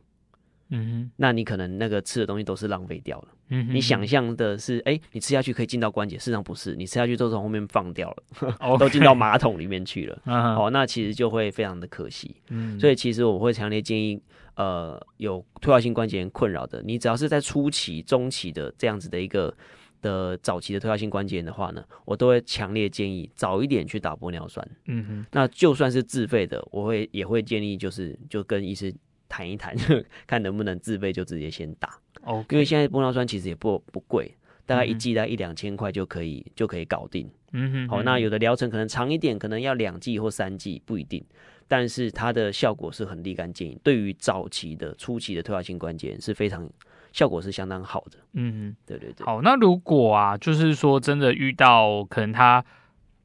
[0.69, 3.27] 嗯哼，那你可能那个吃的东西都是浪费掉了。
[3.49, 10.21] 嗯哼，你想象的是，哎、欸，你吃下去可以进到关节，事实上不是，你吃下去都从后面放掉了 都进到马桶里面去了。
[10.25, 12.35] 哦，那其实就会非常的可惜。
[12.49, 14.21] 嗯，所以其实我会强烈建议，
[14.55, 19.55] 呃，有退化性关节炎困扰的，你只要是在初期、中期的这样子的一个。
[20.01, 24.67] 的早期的退化性关节炎的话呢，我都会强烈建议早一点去打玻尿酸。
[24.85, 28.93] 嗯哼，那就算是自费的，我会也会建议就是就跟医师
[29.27, 29.75] 谈一谈，
[30.25, 31.99] 看能不能自费就直接先打。
[32.23, 34.35] 哦、因为现在玻尿酸其实也不不贵，
[34.65, 37.29] 大概一剂大概一两千块就可以就可以搞定。
[37.51, 41.23] 嗯哼，好，那有的疗程可能长一点，可能要两剂或三剂不一定，
[41.67, 43.79] 但是它的效果是很立竿见影。
[43.83, 46.69] 对于早期的初期的退化性关节炎是非常。
[47.11, 49.25] 效果是相当好的，嗯，对对对。
[49.25, 52.63] 好，那如果啊，就是说真的遇到可能他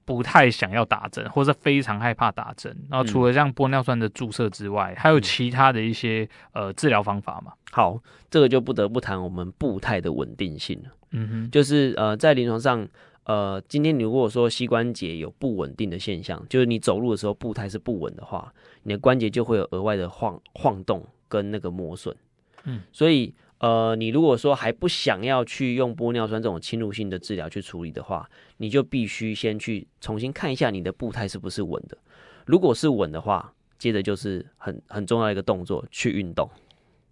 [0.04, 7.52] 不太想要打针，或者非常害怕打针，然后除了像玻尿酸的注射之外，嗯、还有其他的一些呃治疗方法吗？
[7.72, 10.90] 好，这个就不得不谈我们步态的稳定性了。
[11.10, 12.86] 嗯哼，就是呃，在临床上，
[13.24, 21.06] 呃，今天你如果说膝关节有不稳定的现象，就是你走路的时候步态是不稳的话，你的关节就会有额外的晃晃动。
[21.26, 22.14] 跟那个磨损。
[22.62, 31.96] 嗯，所以呃，你如果说还不想要去用玻尿酸这种侵入性的治疗去处理的话，你就必须先去重新看一下你的步态是不是稳的。
[32.44, 36.46] 如果是稳的话，接着就是很很重要一个动作，去运动。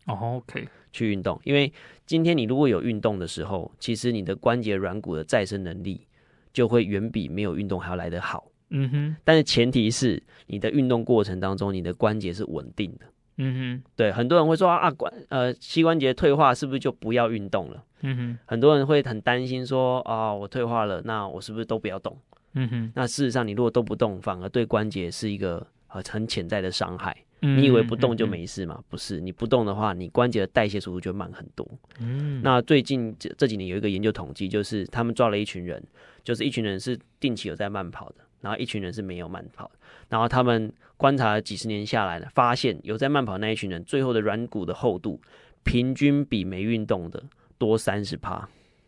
[0.05, 1.73] 哦，OK，去运动，因为
[2.05, 6.07] 今天你如果有运动的时候，其实你的关节软骨的再生能力
[6.53, 8.51] 就会远比没有运动还要来得好。
[8.69, 13.07] 嗯哼，但是前提是你的运动过程当中，你的关节是稳定的。
[13.37, 17.85] 嗯哼，对，很多人会说啊，关呃膝关节退化是不是就不要运动了？
[18.03, 22.17] 嗯哼，很多人会很担心说啊，我退化了，那我是不是都不要动？
[22.55, 27.17] 嗯哼，那事实上你如果都不动，反而对关节是一个很很潜在的伤害。
[27.45, 28.81] 嗯、你以为不动就没事吗？
[28.89, 31.67] 不是，你不动的话，你关节的代谢速度就慢很多。
[31.99, 35.83] 嗯，那最近这这几年有一个研究统计，就是他们抓了一群人，
[36.23, 39.73] 就是一群人是定期有在慢跑的，然后一群人是没有慢跑的，
[40.11, 45.21] 然后他们观察了几十年下来呢，发现有在慢跑那一群人，最后的软骨的厚度
[45.63, 47.23] 平均比没运动的
[47.57, 48.47] 多三十趴。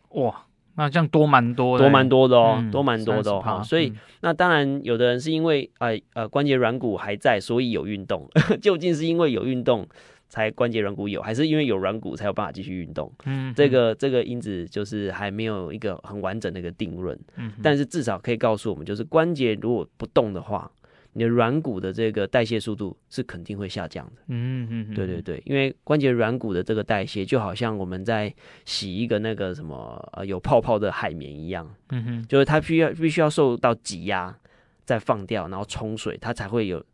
[0.09, 0.45] 哇！
[0.77, 3.61] 那这样多蛮多，多蛮多的哦，嗯、多蛮多的哦。
[3.63, 8.29] 所以、嗯，那当然，有的人是因为呃呃关节软骨还在，所以有运动。
[8.61, 9.87] 究竟是因为有运动
[10.29, 13.11] 才关节软骨有，还是因为有软骨才有办法继续运动？
[13.25, 17.17] 嗯，这个这个因子就是还没有一个很完整的一个定论。
[17.37, 20.71] 嗯，但是至少可以告诉我们，就是关节如果不动的话。
[21.17, 24.21] 你的软骨的这个代谢速度是肯定会下降的。
[24.27, 28.35] 嗯嗯，对对对，因为关节软骨的这个代谢就好像我们在
[28.65, 31.73] 洗一个那个什么呃有泡泡的海绵一样。
[31.91, 34.37] 嗯哼，就是它需要必须要受到挤压，
[34.83, 36.85] 再放掉，然后冲水，它才会有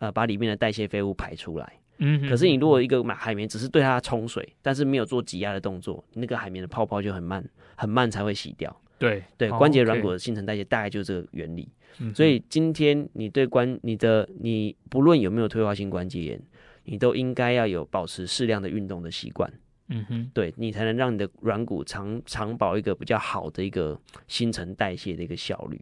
[0.00, 1.74] 呃把里面的代谢废物排出来。
[1.98, 7.44] 嗯，可是你如果一个海绵只是对它冲水，但是没有做挤压的动作，那个海绵的泡泡就很慢，
[7.76, 8.74] 很慢才会洗掉。
[8.98, 11.68] 对对，关节软骨的新陈代谢大概就是这个原理。
[12.00, 16.42] 嗯，所以今天你对关你的你不论有没有退化性关节炎，
[16.84, 19.52] 你都应该要有保持适量的运动的习惯。
[19.88, 25.80] 嗯哼，对你才能让你的软骨长长保一个比较好的一个新陈代谢的一个效率。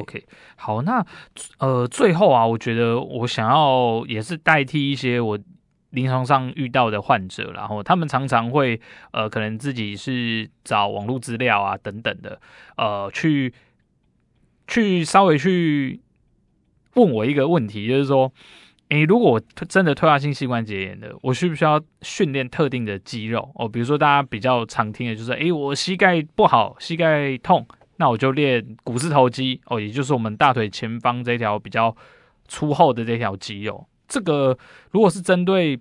[0.00, 0.24] OK，
[0.56, 1.04] 好，那
[1.58, 5.38] 呃最后啊，我觉得我想要也是代替一些我
[5.90, 8.80] 临床上遇到的患者，然后他们常常会
[9.12, 12.40] 呃可能自己是找网络资料啊等等的，
[12.76, 13.52] 呃去。
[14.68, 16.00] 去稍微去
[16.94, 18.32] 问我一个问题，就是说，
[18.88, 23.50] 诶、如果我真的退化性膝关节炎的，我需不需要训练特定的肌肉？
[23.56, 27.66] 哦，比如说大家比较常听的就是，诶、我膝盖不好，膝盖痛，
[28.02, 31.96] 那我就练股四头肌，哦，也就是我们大腿前方这条比较
[32.48, 33.86] 粗厚的这条肌肉。
[34.08, 34.58] 这个
[34.90, 35.78] 如果是针对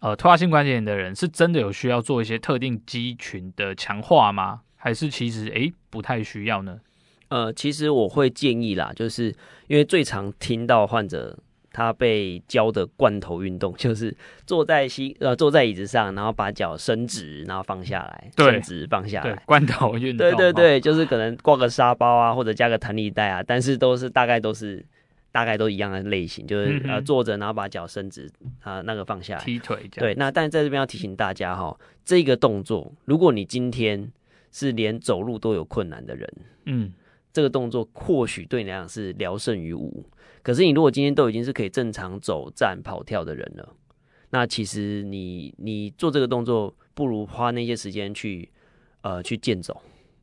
[0.00, 4.62] 呃退化性关节炎的人，是真的有需要做一些特定肌群的强化吗？
[4.74, 6.80] 还是其实诶、不太需要呢？
[7.28, 9.32] 呃，其实我会建议啦，就是
[9.68, 11.38] 因为最常听到患者
[11.72, 14.14] 他被教的罐头运动， 就是
[14.46, 20.28] 坐在膝呃坐在椅子上，然后把脚伸直，然后放下来，伸直放下来， 罐头运动。
[20.30, 24.84] 对对对，就是可能挂个沙包啊，或者加个弹力带啊，但是都是大概都是
[25.32, 28.26] 大概都一样的类型，就是、嗯、呃坐着，然后把脚伸直
[28.62, 29.88] 啊、呃，那个放下来，踢腿。
[29.92, 34.10] 对，那但是在这边要提醒大家哈，这个动作，如果你今天
[34.50, 36.32] 是连走路都有困难的人，
[36.64, 36.92] 嗯。
[37.32, 40.04] 这个动作或许对你来讲是聊胜于无，
[40.42, 43.74] 可是你如果今天都已经是可以正常走、站、跑、跳的人了，
[44.30, 48.48] 那其实你你做这个动作，不如花那些时间去
[49.02, 49.82] 呃去健走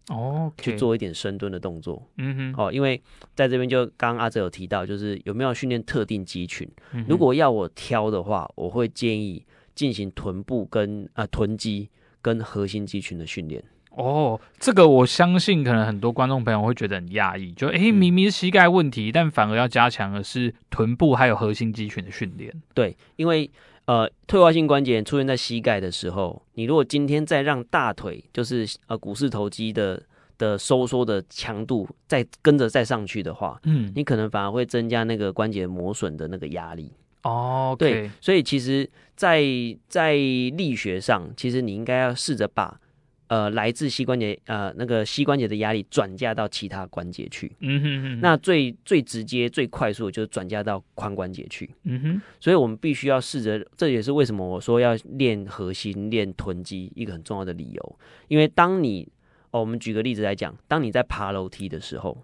[0.10, 0.64] 哦，okay.
[0.64, 2.02] 去做一点深蹲的动作。
[2.18, 3.02] 嗯哼，哦，因为
[3.36, 7.06] 在这边就刚刚阿哲有提到，就是有没有训练特定肌群，嗯。
[7.10, 11.90] 如果要我挑的话，我会建议进行臀部跟啊、呃、臀肌
[12.22, 13.64] 跟核心肌群的训练。
[13.98, 22.54] 哦，这个我相信可能很多观众朋友会觉得很讶异，就诶，明明是膝盖问题，但反而要加强的是臀部还有核心肌群的训练。
[22.76, 23.50] 对，因为
[23.86, 30.00] 呃，退化性关节炎出现在膝盖的时候，你如果今天再让大腿就是呃股四头肌的
[30.38, 36.92] 的收缩的强度再跟着再上去的话，嗯，你可能反而会增加那个关节磨损的那个压力。
[37.24, 39.42] 哦，okay，对，所以其实在，在
[39.90, 42.80] 在力学上，其实你应该要试着把。
[43.28, 58.00] 呃，来自膝关节呃那个膝关节的压力转嫁到其他关节去，嗯哼哼，那最最直接最快速的就是转嫁到髋关节去，嗯哼，所以我们必须要试着，这也是为什么我说要练核心、练臀肌一个很重要的理由，
[58.30, 59.06] 因为当你
[59.52, 62.24] 哦，我们举个例子来讲，当你在爬楼梯的时候，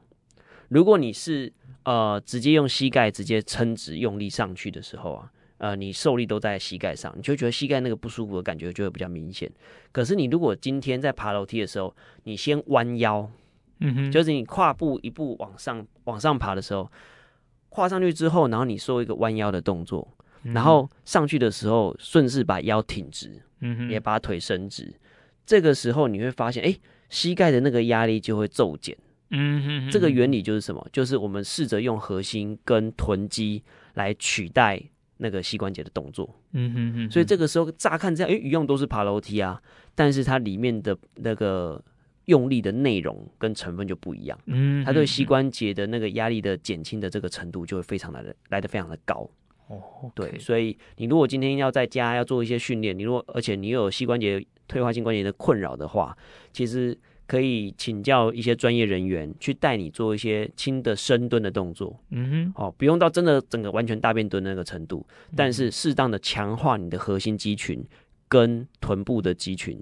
[0.69, 1.51] 如果你是
[1.84, 5.30] 呃直接用膝盖直接撑直用力上去的时候啊。
[5.58, 9.49] 呃，你受力都在膝盖上，你就觉得膝盖那个不舒服的感觉就会比较明显。
[9.91, 13.30] 可是你如果今天在爬楼梯的时候，你先弯腰，
[13.80, 16.91] 嗯哼，就是你跨步一步往上往上爬的时候，
[17.70, 20.08] 跨上去之后，然后你做一个弯腰的动作，
[20.41, 24.93] 然后上去的时候顺势把腰挺直，嗯哼，也把腿伸直。
[25.45, 26.76] 这个时候你会发现，哎，
[27.10, 28.97] 膝盖的那个压力就会骤减。
[29.30, 30.86] 嗯哼，这个原理就是什么？
[30.91, 33.64] 就是我们试着用核心跟臀肌
[33.95, 34.82] 来取代
[35.18, 36.34] 那个膝关节的动作。
[36.51, 37.11] 嗯哼哼。
[37.11, 39.61] 所以这个时候乍看这样，哎，一样都是爬楼梯啊，
[39.95, 41.84] 但是它里面的那个。
[42.28, 49.30] 用力的内容跟成分就不一样，嗯，它对膝关节的那个压力的减轻的这个程度就会非常的来的非常的高，
[49.68, 50.11] 哦，okay.
[50.16, 56.18] 对，所以你如果今天要在家要做一些训练，你如果而且你又有膝关节退化性关节的困扰的话，
[56.53, 56.97] 其实
[57.34, 65.03] 可以请教一些专业人员去带你做一些轻的深蹲的动作，嗯哼，哦，不用到真的整个完全大便蹲那个程度，
[65.36, 67.84] 但是适当的强化你的核心肌群
[68.27, 69.81] 跟臀部的肌群。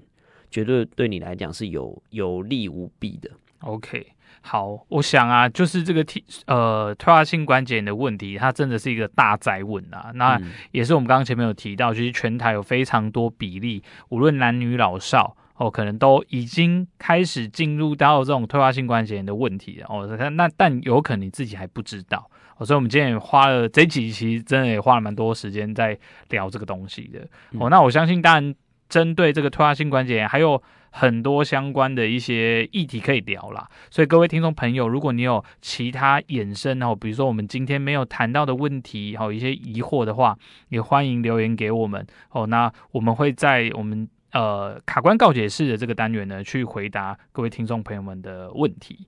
[0.50, 3.30] 绝对对你来讲是有有利无弊的。
[3.60, 4.06] OK，
[4.40, 10.10] 好，我想啊，就是这个体呃退化性关节炎的问题，它真的是一个大灾问啊。
[10.14, 10.40] 那
[10.70, 20.06] 也是我们刚刚前面有提到，其实全台有非常多比例，无论男女老少哦，可能都已经开始进入到这种退化性关节炎的问题了哦。
[20.30, 25.98] 那但有可能你自己还不知道哦，所以我们今天也花了这几期，真的也花了蛮多时间在
[26.30, 27.26] 聊这个东西的
[27.58, 27.70] 哦。
[27.70, 28.54] 那我相信，当然。
[28.88, 33.66] 针对这个退化性关节炎，还有很多相关的一些议题可以聊啦。
[33.90, 40.36] 所以各位听众朋友，如果你有其他衍生哦，比如说我们今天没有谈到的问题，好一些疑惑的话，
[40.68, 42.46] 也欢迎留言给我们哦。
[42.48, 49.06] 那我们会在我们呃卡关告解室的这个单元呢，去回答各位听众朋友们的问题。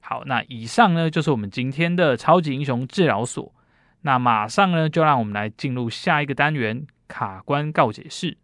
[0.00, 3.52] 好，那以上呢就是我们今天的超级英雄治疗所。
[4.02, 8.36] 那马上呢就让我们来进入下一个单元卡关告解室。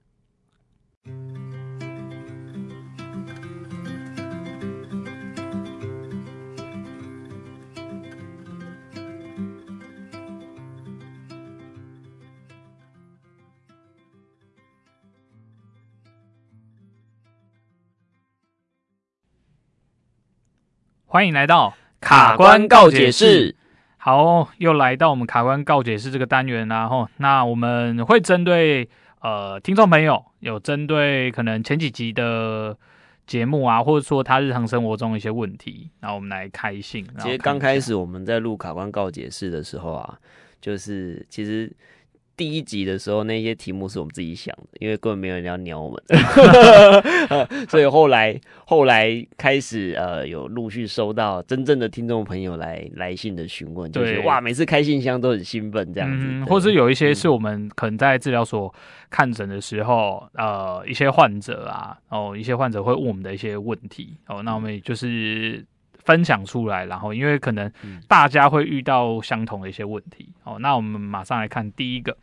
[21.11, 23.57] 欢迎来到卡关告解室。
[23.97, 26.87] 好，又来到我们卡关告解室这个单元啦。
[26.87, 28.87] 吼，那我们会针对。
[29.21, 32.77] 呃，听众朋友有针对可能前几集的
[33.27, 37.07] 节目啊，或者说他日常生活中一些问题，然后我们来开信。
[37.19, 40.19] 其实刚开始我们在录卡关告解室的时候啊，
[40.61, 41.73] 就是其实。
[42.39, 46.01] 第一集的时候，那些题目是我们自己想的，因为根本没有人要鸟我们，
[47.69, 58.73] 所以后来后来开始呃，有陆续收到真正的听众朋友来来信的询问，就是哇，每次开信箱都很兴奋这样子，嗯、或是有一些是我们可能在治疗所
[59.11, 65.67] 看诊的时候，呃，一些患者啊，哦，一些患者会问我们的一些问题，哦，那我们也就是
[66.05, 67.69] 分享出来，然后因为可能
[68.07, 72.17] 大家会遇到相同的一些问题，哦，那我们马上来看第一个。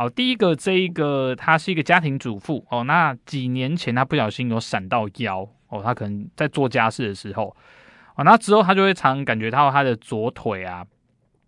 [0.00, 2.84] 好，第一个这一个，她是一个家庭主妇哦。
[2.84, 7.54] 那几年前她不小心有闪到腰哦，她可能在做家事的时候
[8.16, 10.82] 哦，那之后她就会常感觉到她的左腿啊，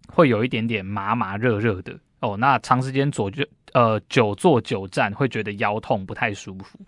[0.09, 2.37] 会有一点点麻麻热热的哦。
[2.37, 3.43] 那长时间左就
[3.73, 6.79] 呃久坐久站，会觉得腰痛不太舒服。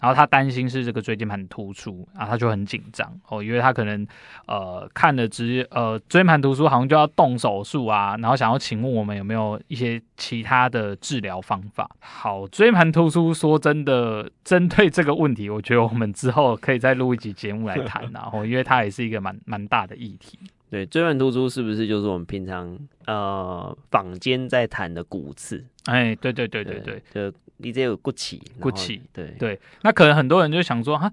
[0.00, 4.04] 然后他担心是这个椎间盘突出啊，他就很紧张哦，因为他可能
[4.46, 11.88] 呃看了直呃椎间盘突出好像就要动手术啊，然后想要请问我们有没有一些其他的治疗方法？
[12.00, 20.36] 好，椎间盘突出说真的，针对这个问题，我觉得我们之后可以再录一集节目来谈，然 后因为它也是一个蛮蛮大的议题。
[20.72, 25.62] 对，椎间盘突出是不是就是我们平常呃坊间在谈的骨刺？
[25.84, 27.36] 哎，对对对对对，就。
[27.58, 31.12] 你这有骨起，骨起，对对，那可能很多人就想说，哈，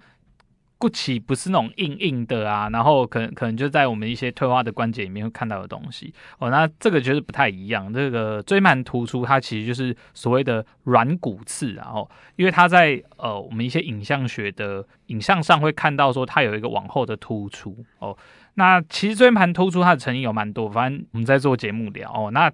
[0.80, 7.94] 骨起不是那种硬硬的啊，然后可能可能就在我们一些退化的关节里面会看到的东西哦，那这个就是不太一样。
[7.94, 18.18] 这个椎盘突出，它其实就是所谓的软骨刺，然后因为它在呃我们一些影像学的影像上会看到说它有一个往后的突出哦，
[18.60, 22.52] 那其实椎盘突出它的成因有蛮多，反正我们在做节目聊哦，那。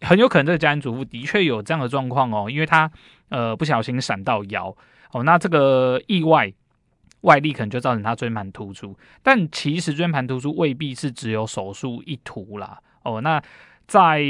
[0.00, 2.90] 很有可能这个家庭主妇的确有这样的状况哦，因为她
[3.30, 4.76] 呃不小心闪到腰
[5.12, 6.52] 哦，那这个意外
[7.22, 13.42] 外力可能就造成她椎盘突出，但其实椎盘突出未必是只有手术一途啦哦，那
[13.86, 14.20] 在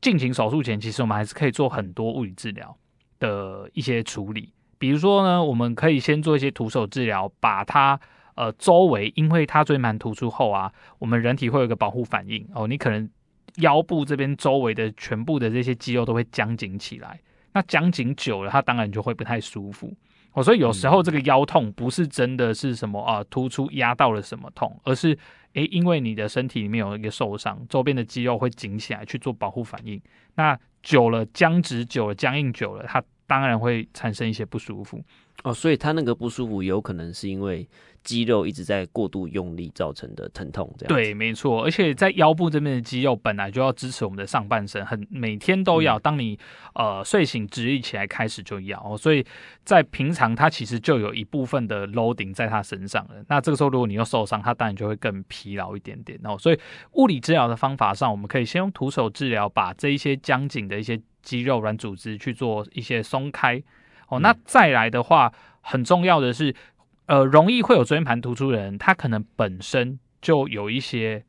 [0.00, 2.76] 进行手术前，其实我们还是可以做很多物理治疗
[3.18, 7.98] 的一些处理，比如说呢，我们可以先做一些徒手治疗，把它
[8.38, 13.10] 呃周围，因为它椎盘突出后啊，我们人体会有一个保护反应哦，你可能。
[13.60, 17.18] 腰部这边周围的全部的这些肌肉都会僵紧起来，
[17.52, 19.92] 那僵紧久了，它当然就会不太舒服
[20.34, 20.40] 哦。
[20.40, 25.18] 所以有时候这个腰痛不是真的是什么啊突出压到了什么痛，而是
[25.54, 30.00] 诶，因为你的身体里面有一个受伤，周边的肌肉会紧起来去做保护反应。
[30.36, 35.00] 那久了僵直久了僵硬久了，它当然会产生一些不舒服。
[35.44, 37.64] 哦，所以他那个不舒服有可能是因为
[38.02, 40.92] 肌肉一直在过度用力造成的疼痛，这样。
[40.92, 41.62] 对，没错。
[41.62, 45.96] 而且在腰部这边的肌肉本来就要支持我们的上半身，很每天都要。
[45.96, 46.36] 当你
[46.74, 49.24] 呃睡醒直立起来开始就要，所以
[49.64, 53.24] 在平常它其实就有一部分的 loading 在它身上了。
[53.28, 56.18] 那这个时候如果你又受伤，它当然就会更疲劳一点点。
[56.24, 56.58] 哦，所以
[56.94, 63.62] 物理治疗的方法上，我们可以先用徒手治疗，把这一些僵紧的一些肌肉软组织去做一些松开。
[64.08, 66.54] 哦，那再来的话，很重要的是，
[67.04, 71.22] 呃，容易会有椎间盘突出的人，他可能本身就有一些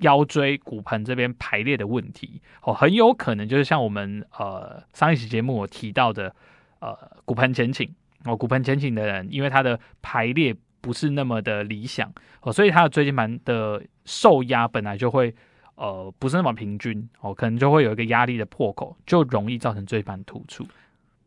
[0.00, 2.42] 腰椎骨盆这边排列的问题。
[2.62, 6.34] 哦，很有可能就是像我们呃上一期节目我提到的，
[6.80, 7.90] 呃，骨盆前倾。
[8.26, 12.12] 哦，骨盆前倾的人，因为他的排列不是那么的理想，
[12.42, 15.34] 哦，所以他的椎间盘的受压本来就会
[15.80, 17.08] 呃不是那么平均。
[17.20, 20.64] 哦，可能就会有一个压力的破口，就容易造成椎间盘突出。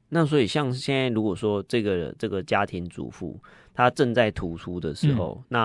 [0.09, 3.39] 那所以，像现在如果说这个这个家庭主妇
[3.73, 5.59] 她正在突出的时候，嗯、那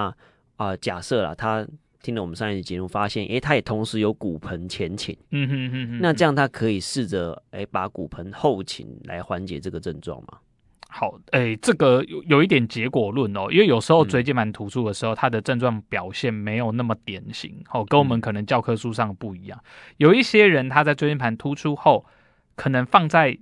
[0.57, 1.67] 啊、呃，假设啦，她
[2.03, 10.39] 听了我们上一期节目，发现，诶，她也同时有骨盆前倾，嗯哼哼哼，那这样她可以试着，诶，把骨盆后倾来缓解这个症状吗？
[10.91, 19.63] 好，诶，这个有有一点结果论哦，因为有时候椎间盘突出的时候，它的症状表现没有那么典型，哦，跟我们可能教科书上不一样。
[19.99, 22.07] 有一些人他在椎间盘突出后，
[22.57, 23.39] 可能放在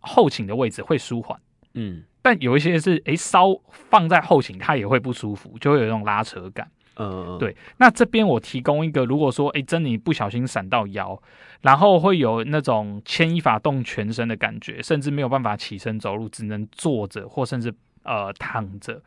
[0.00, 1.38] 后倾的位置会舒缓，
[1.74, 7.56] 嗯，但有一些是诶，稍放在后倾，它也会不舒服，就会有一种拉扯感，嗯，对。
[7.76, 11.20] 那这边我提供一个，如果说诶，真的你不小心闪到腰，
[11.62, 17.72] 然后会有那种牵一发动全身的感觉，甚至没有办法起身走路，只能坐着或甚至
[18.02, 19.02] 呃躺着，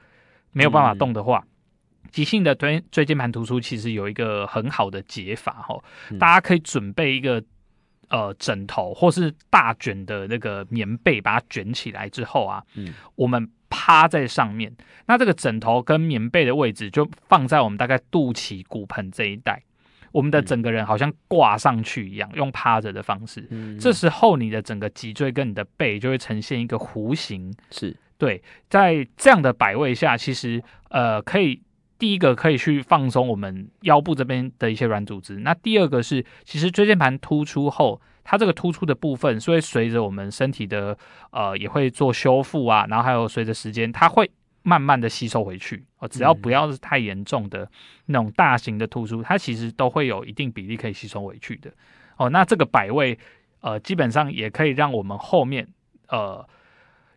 [0.51, 1.45] 没有办法动的话，
[2.03, 5.79] 嗯、急性的椎椎间盘突出其实有一个很好的解法哈，
[6.09, 7.43] 嗯、大家可以准备一个。
[8.13, 14.72] 呃，枕头或是大卷的那个棉被，把它卷起来之后啊，嗯，我们趴在上面，
[15.07, 19.63] 那这个枕头跟棉被的位置就放在我们大概肚脐骨盆这一带，
[20.11, 27.97] 我们的整个人好像挂上去一样，嗯、用趴着的方式，嗯，这时候你的整个脊椎跟你的背就会呈现一个弧形，是。
[28.19, 31.63] 对，在这样的摆位下，其实呃可以。
[32.01, 40.97] 第一个可以去放松我们腰部这边的一些软组织，那第二个是，其实椎间盘突出后，它这个突出的部分，所以随着我们身体的
[41.32, 44.30] 呃也会做修复啊，然后还有随着时间，它会
[44.63, 47.69] 慢慢的吸收回去哦，只要不要是太严重的
[48.05, 51.72] 那种大型的突出，它其实都会有一定比例可以吸收回去的
[52.17, 52.30] 哦。
[52.30, 53.17] 那这个摆位
[53.59, 55.67] 呃基本上也可以让我们后面
[56.07, 56.47] 呃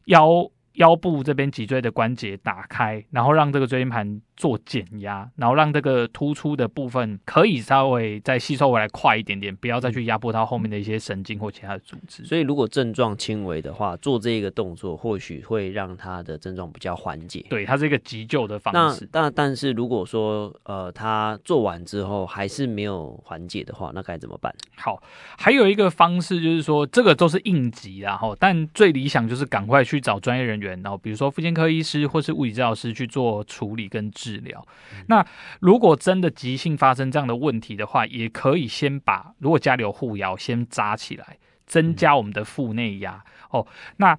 [0.06, 0.50] 腰。
[0.74, 12.24] 腰部这边脊椎的关节打开，然后让这个椎间盘做减压，然后让这个突出的部分可以稍微再吸收回来快一点点，不要再去压迫到后面的一些神经或其他的组织。
[12.24, 17.46] 所以，如果症状轻微的话，做这个动作或许会让他的症状比较缓解。
[17.48, 19.08] 对，它是一个急救的方式。
[19.12, 24.52] 那但但是如果说呃他做完之后还是没有缓解的话，那该怎么办？
[24.76, 25.00] 好，
[25.38, 30.63] 还有一个方式就是说，这个都是应急啦，哈，但最理想就是赶快去找专业人员。
[30.70, 34.66] 然后，比如说妇健科医师或是物理治疗师去做处理跟治疗。
[34.92, 35.26] 嗯、那
[35.60, 43.66] 如果真的急性发生这样的问题的话，也可以先把如果家里有护腰先扎起来，增加我们的腹内压、嗯、哦。
[43.96, 44.18] 那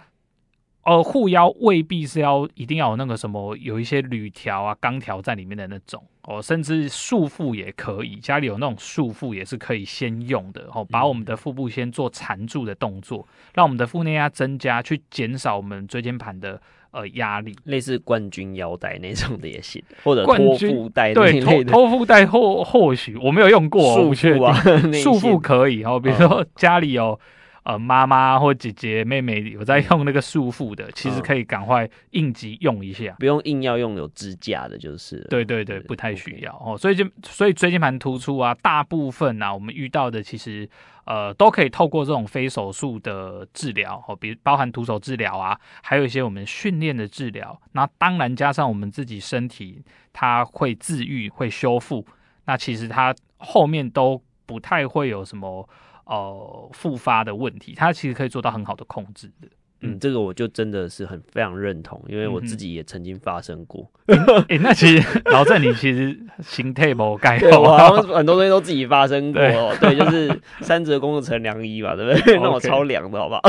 [0.85, 6.01] 呃护腰未必是要一定要有那个什么有一些铝条啊钢条在里面的那种。
[6.27, 10.67] 哦，甚至束缚也可以，家里有那种束缚也是可以先用的。
[10.73, 16.59] 哦，把我们的腹部先做缠住的动作，让我们的腹内压增加，去减少我们椎间盘的
[16.89, 17.55] 呃压力。
[17.65, 21.13] 类似冠军腰带那种的也行，或者托腹带。
[21.13, 24.59] 对，托托腹带或或许我没有用过，束缚啊，
[24.93, 25.83] 束缚可以。
[25.83, 27.19] 哦，比如说家里有。
[27.65, 35.25] 呃，妈妈或姐姐、妹妹有在用那个束缚的，其实可以赶快应急用一下，不用硬要用有支架的，就是。
[35.31, 36.77] 对对对，不太需要哦。
[36.77, 40.69] 所以就所以椎间盘突出啊，大部分啊，我们遇到的其实
[41.05, 47.59] 呃都可以透过这种非手术的治疗哦，比如包含徒手治疗啊，还有一些我们训练的治疗。
[47.71, 52.05] 那当然加上我们自己身体，它会自愈、会修复，
[52.45, 55.67] 那其实它后面都不太会有什么。
[56.05, 59.47] 哦，复发的问题，它其实可以做到很好的控制的。
[59.81, 63.85] 嗯，这个我就真的是很非常认同，因为我自己也曾经发生过。
[64.05, 69.41] 哎、嗯欸，那其实老郑，你其实心态不改好， 我好像很多东西都自己发生过。
[69.41, 72.39] 对， 对，就是三折肱的乘凉衣嘛，对不对？
[72.39, 73.41] 那我超凉的，好不好？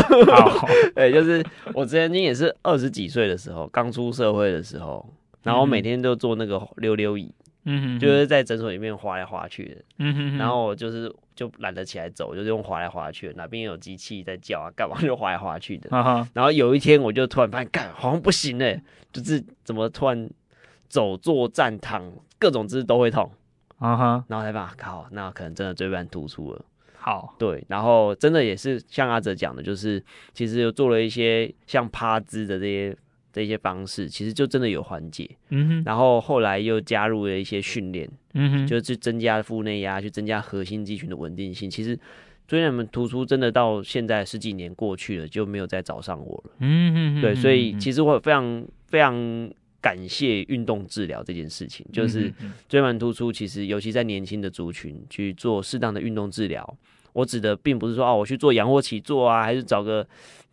[0.49, 1.43] 好， 对，就是
[1.73, 5.09] 我曾经也是二十几岁的时候，刚出社会的时候，
[5.45, 7.33] 然后每天都坐那个溜溜椅。
[7.69, 15.89] 嗯哼，就是在诊所里面滑来滑去的，嗯哼，然后我就是就懒得起来走，就是用滑来滑去的，哪边有机器在叫啊，干嘛 就滑来滑去的，
[16.33, 18.83] 然后有一天我就突然发现，干好像不行哎，
[19.13, 20.29] 就是怎么突然
[20.89, 23.31] 走坐站躺各种姿势都会痛，
[23.79, 26.65] 啊哈，然后才发现靠，那可能真的椎盘突出了。
[26.99, 32.97] 好，对，然后真的也是像阿哲讲的，就是其实有做了一些像趴姿的这些
[33.43, 35.29] 这些方式，其实就真的有缓解。
[35.51, 41.71] 嗯哼，然后后来又加入了一些训练，嗯哼，就去增加腹内压，去增加核心肌群的稳定性。
[41.71, 41.95] 其实
[42.49, 46.51] 椎间盘突出真的到现在十几年过去了，就没有再找上我了。
[46.61, 49.51] 嗯哼，对，所以其实我非常非常
[49.83, 52.31] 感谢运动治疗这件事情，就是
[52.69, 56.77] 椎间盘突出，其实尤其在年轻的族群去做适当的运动治疗。
[57.13, 60.07] 我指的并不是说哦，我去做仰卧起坐啊，还是找个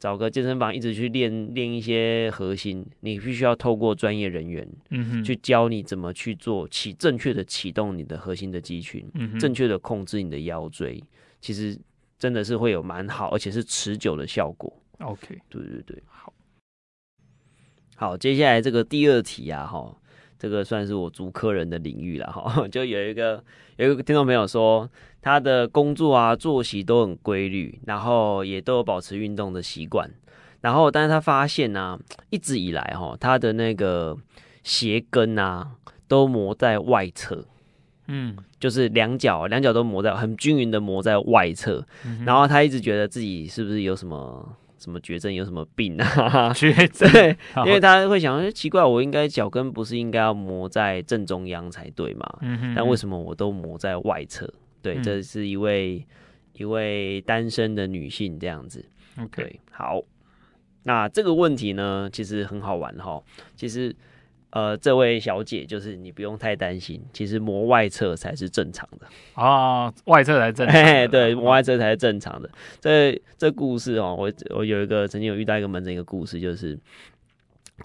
[0.04, 2.86] 找个健身房一直去练练一些核心。
[3.00, 11.02] 你必须要透过专业人员，嗯哼，去教你怎么去做启正确的启动你的核心的肌群，嗯，正确的控制你的腰椎，
[11.40, 11.80] 其实
[12.20, 14.78] 真的是会有蛮好，而且是持久的效果。
[15.00, 16.34] OK，对对对，好，
[17.96, 19.98] 好，接下来这个第二题啊，哈。
[20.44, 23.42] 这个算是我主科人的领域了哈， 就有一个
[23.78, 24.90] 有一个听众朋友说，
[25.22, 30.12] 他的工作啊作息都很规律，然后也都有保持运动的习惯，
[30.60, 34.18] 然后但是他发现呢、啊，一直以来哈，他的那个
[34.64, 35.72] 鞋跟啊
[36.10, 37.46] 都磨在外侧，
[38.10, 41.88] 嗯，就是两脚两脚都磨在很均匀的磨在外侧，
[42.26, 44.58] 然后他一直觉得自己是不是有什么。
[44.84, 45.34] 什么绝症？
[45.34, 46.52] 有什么病啊？
[46.54, 52.40] 绝症，对，因为他会想说，奇怪，我应该脚跟不是应该要磨在正中央才对嘛？
[52.42, 54.52] 嗯哼，但为什么我都磨在外侧？
[54.82, 56.06] 对，这是一位
[56.54, 58.86] 一位单身的女性这样子。
[59.20, 60.02] OK，好，
[60.84, 63.24] 那这个问题呢，其实很好玩哈，
[63.56, 63.96] 其实。
[64.54, 70.76] 呃，这位小姐就是你不用太担心，其实磨外侧才是正常的啊，外侧才正常。
[70.76, 72.48] 嘿嘿，对，磨外侧才是正常的。
[72.80, 76.78] 这这故事哦，我我有一个曾经有遇到一个门诊一个故事，就是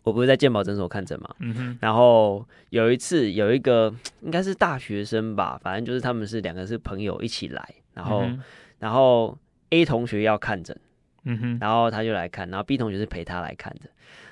[0.03, 3.91] 我不是在健保诊所看诊嘛，嗯哼，然后有一次有一个
[4.21, 8.43] 应该是大学生吧，反正就是他们是两个是朋友一起来，然后、嗯、
[8.79, 9.39] 然后
[9.71, 10.79] A 同学要看诊，
[11.25, 13.89] 嗯哼，然后他就来看，然后 B 同学是陪他来看的。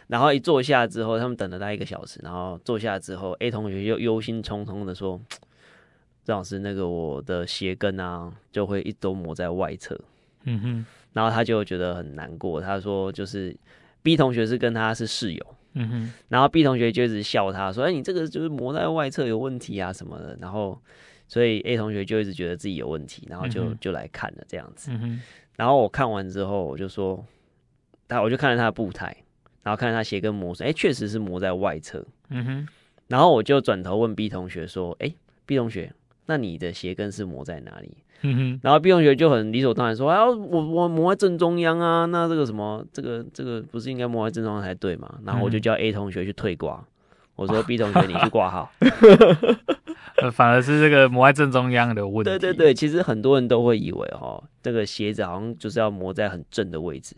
[0.09, 2.21] 然后一坐下之后，他们等了大概一个小时。
[2.23, 5.21] 然后坐下之后，A 同学就忧心忡忡的说
[6.23, 10.01] ：“郑老师，那个我的鞋跟啊，就会一直都磨在外侧。”
[10.45, 10.87] 嗯哼。
[11.13, 12.61] 然后他就觉得很难过。
[12.61, 13.57] 他说：“就是
[14.03, 16.13] B 同学是跟他是室友。”嗯哼。
[16.29, 20.81] 然后 B 同学就一直笑他说：“哎，你这个就是磨在外侧有问题啊什么的。”然后
[21.27, 24.93] 所以 A 同学就一直觉得自己有问题，然后就就来看了这样子。
[24.93, 25.21] 嗯哼。
[25.57, 27.25] 然后我看完之后，我就说
[28.07, 29.17] ：“他我就看了他的步态。”
[29.67, 32.07] 然后看他鞋跟磨损，哎，确实是磨在外侧。
[32.29, 32.69] 嗯哼。
[33.09, 35.13] 然后我就转头问 B 同学说：“哎
[35.45, 35.93] ，B 同学，
[36.27, 38.61] 那你的鞋跟是磨在哪里？”嗯哼。
[38.63, 46.87] 然后 B 同学就很理所当然说：“哎，我我磨在正中央啊，那这个什么，这个这个不是应该磨在正中央才对嘛？”然后我就叫 A 同学去退挂，
[47.35, 48.71] 我说：“B 同学，你去挂号。
[50.23, 52.31] ”呃，反而是这个磨在正中央的问题。
[52.31, 57.17] 对对对，其实很多人都会以为哦，这个鞋子好像就是要磨在很正的位置。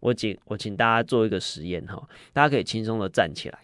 [0.00, 3.58] 我请我请大家做一个实验哈，大家可以轻松的站起来，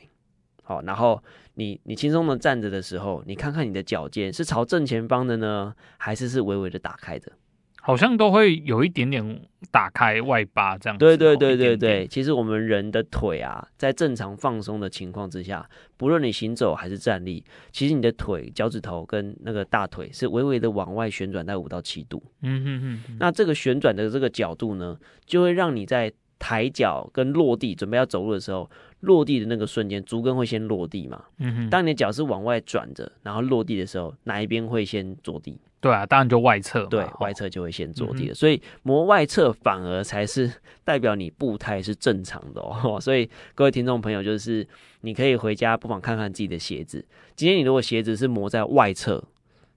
[0.63, 1.23] 好，然后
[1.55, 7.33] 你你轻松的站着的时候，你看看你的脚尖是朝正前方的呢，还是是微微的打开的？
[7.81, 11.05] 好像都会有一点点打开外八这样子。
[11.05, 15.65] 对对对对对，其实我们人的腿啊，在正常放松的情况之下，
[15.97, 22.21] 不论你行走还是站立，其实你的腿脚趾头跟那个大腿是微微的往外旋转在五到七度。
[22.43, 23.17] 嗯哼哼。
[23.21, 28.71] 那这个旋转的这个角度呢，就会让你在抬脚跟落地，准备要走路的时候，
[29.01, 31.25] 落地的那个瞬间，足跟会先落地嘛。
[31.39, 31.71] 嗯哼。
[31.71, 35.59] 当你的脚是往外转着，然后落地的时候，哪一边会先着地？
[35.81, 36.85] 对啊，当然就外侧。
[36.87, 38.35] 对，外侧就会先着地了。
[38.35, 40.51] 所以磨外侧反而才是
[40.83, 42.99] 代表你步态是正常的哦。
[43.01, 44.67] 所以各位听众朋友，就是
[45.03, 47.05] 你可以回家不妨看看自己的鞋子。
[47.37, 49.23] 今天你如果鞋子是磨在外侧，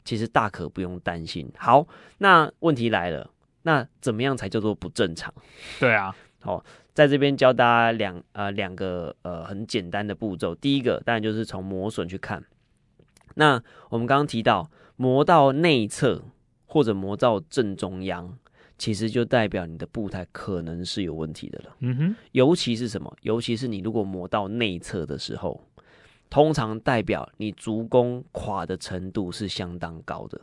[0.04, 1.48] 其实大可不用担心。
[1.58, 1.88] 好，
[2.18, 3.30] 那问题来了，
[3.64, 5.32] 那怎么样才叫做不正常？
[5.80, 6.16] 对啊。
[6.42, 6.64] 好，
[6.94, 10.56] 在这边教大家两呃两个呃很简单的步骤。
[10.56, 12.44] 第一个当然就是从磨损去看。
[13.36, 16.24] 那我们刚刚提到磨到内侧
[16.66, 18.38] 或者磨到正中央，
[18.78, 21.76] 其实就代表你的步态可能是有问题的了。
[21.80, 23.16] 嗯哼，尤其是什么？
[23.22, 25.62] 尤其是你如果磨到内侧的时候，
[26.30, 30.40] 通常代表你足弓垮的程度是相当高的。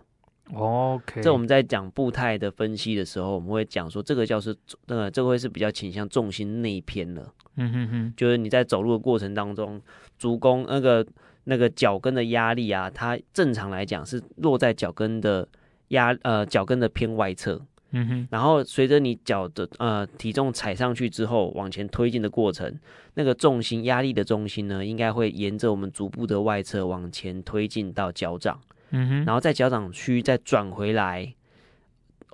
[0.55, 7.27] OK，这我们在讲步态的分析的时候，我们会讲说这个叫是呃，这个会是比较倾向重心内偏的。
[7.57, 9.81] 嗯哼哼，就是你在走路的过程当中，
[10.19, 11.05] 足弓那个
[11.45, 15.49] 那个脚跟的压力啊，它正常来讲是落在脚跟的
[15.89, 17.61] 压呃脚跟的偏外侧。
[17.93, 22.79] 嗯哼，然后随着你脚的呃体重踩上去之后，往前推进的过程，
[23.15, 28.61] 那个重心压力的重心呢，应该会沿着我们足部的外侧往前推进到脚掌，
[28.97, 31.35] 嗯哼，然后在脚掌区再转回来，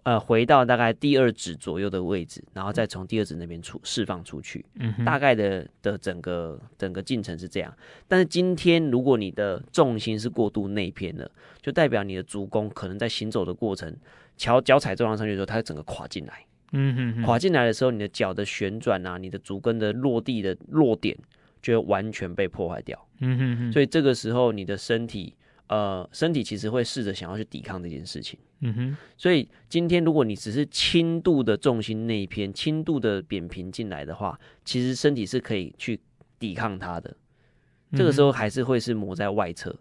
[0.04, 7.74] 呃，回到大概第二指左右的位置，然后再从第二指那边出释放出去，嗯哼，大概的的整个整个进程是这样。
[8.06, 13.96] 但是今天如果你的重心是过度内偏的，就代表你的足弓可能在行走的过程。
[14.34, 16.44] 脚脚踩重量上去的时候，它会整个垮进来。
[16.72, 21.16] 嗯哼哼，垮进来的时候，你的脚的旋转啊，你的足跟的落地的落点
[21.60, 22.98] 就会完全被破坏掉。
[23.20, 25.34] 嗯哼哼，所以这个时候你的身体，
[25.68, 28.38] 呃，身体其实会试着想要去抵抗这件事情。
[28.60, 36.00] 嗯哼，所以今天如果你只是轻度的重心那一偏，轻度的扁平进来的话，其实身体是可以去
[36.38, 37.16] 抵抗它的。
[37.92, 39.74] 这个时候还是会是磨在外侧，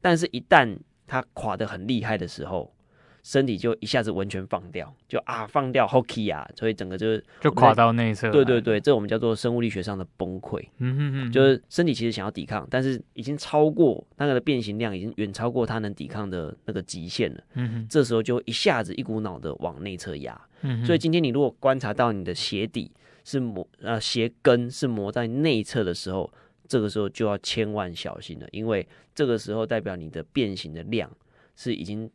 [0.00, 2.74] 但是一旦它垮得很厉害的时候。
[3.22, 8.28] 身体就一下子完全放掉，就啊放掉 hockey 啊，所以整个就是就垮到内侧。
[8.30, 10.60] 对对对，这我们叫做生物力学上的崩溃。
[10.78, 17.40] 嗯哼哼，就是身体其实想要抵抗，但是已经超过那个的变形量，已经远超过它能抵抗的那个极限了。
[17.54, 20.40] 嗯哼，这时候就一下子一股脑的往内侧压。
[20.62, 22.90] 嗯哼，所以今天你如果观察到你的鞋底
[23.22, 26.28] 是磨呃鞋跟是磨在内侧的时候，
[26.66, 31.08] 这个时候就要千万小心了，因为这个时候代表你的变形的量
[31.54, 32.10] 是已经。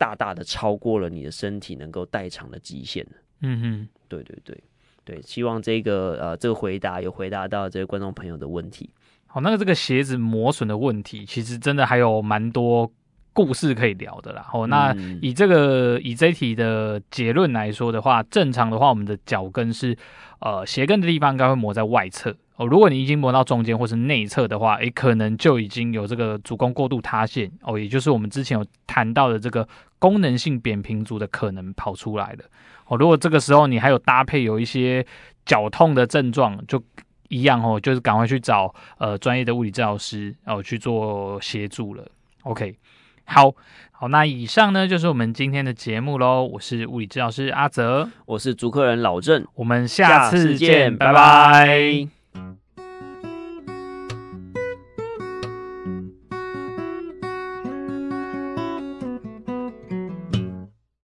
[0.00, 3.06] 大大的超过了你的身体能够代偿的极限。
[3.42, 4.58] 嗯哼，对对对
[5.04, 8.88] 对，希望这个呃这个回答有回答到这个观众朋友的问题。
[9.26, 12.90] 好，那个这个鞋子磨损的问题，其实真的还有蛮多
[13.34, 14.48] 故事可以聊的啦。
[14.54, 19.94] 哦，那以这个以这一题的结论来说的话，正常的话，我们的脚跟是
[20.40, 22.34] 呃鞋跟的地方应该会磨在外侧。
[22.60, 29.66] 哦，如果你已经磨到中间或是内侧的话，诶，可能就已经有这个足弓过度塌陷哦，也就是我们之前有谈到的这个
[29.98, 32.44] 功能性扁平足的可能跑出来了。
[32.88, 35.02] 哦，如果这个时候你还有搭配有一些
[35.46, 36.82] 脚痛的症状，就
[37.30, 42.06] 一样哦，就是赶快去找呃专业的物理治疗师哦去做协助了。
[42.42, 42.76] OK，
[43.24, 43.50] 好
[43.90, 46.44] 好，那以上呢就是我们今天的节目喽。
[46.44, 52.19] 我是物理治疗师阿泽，我是足科人老郑，我们下次见，拜拜。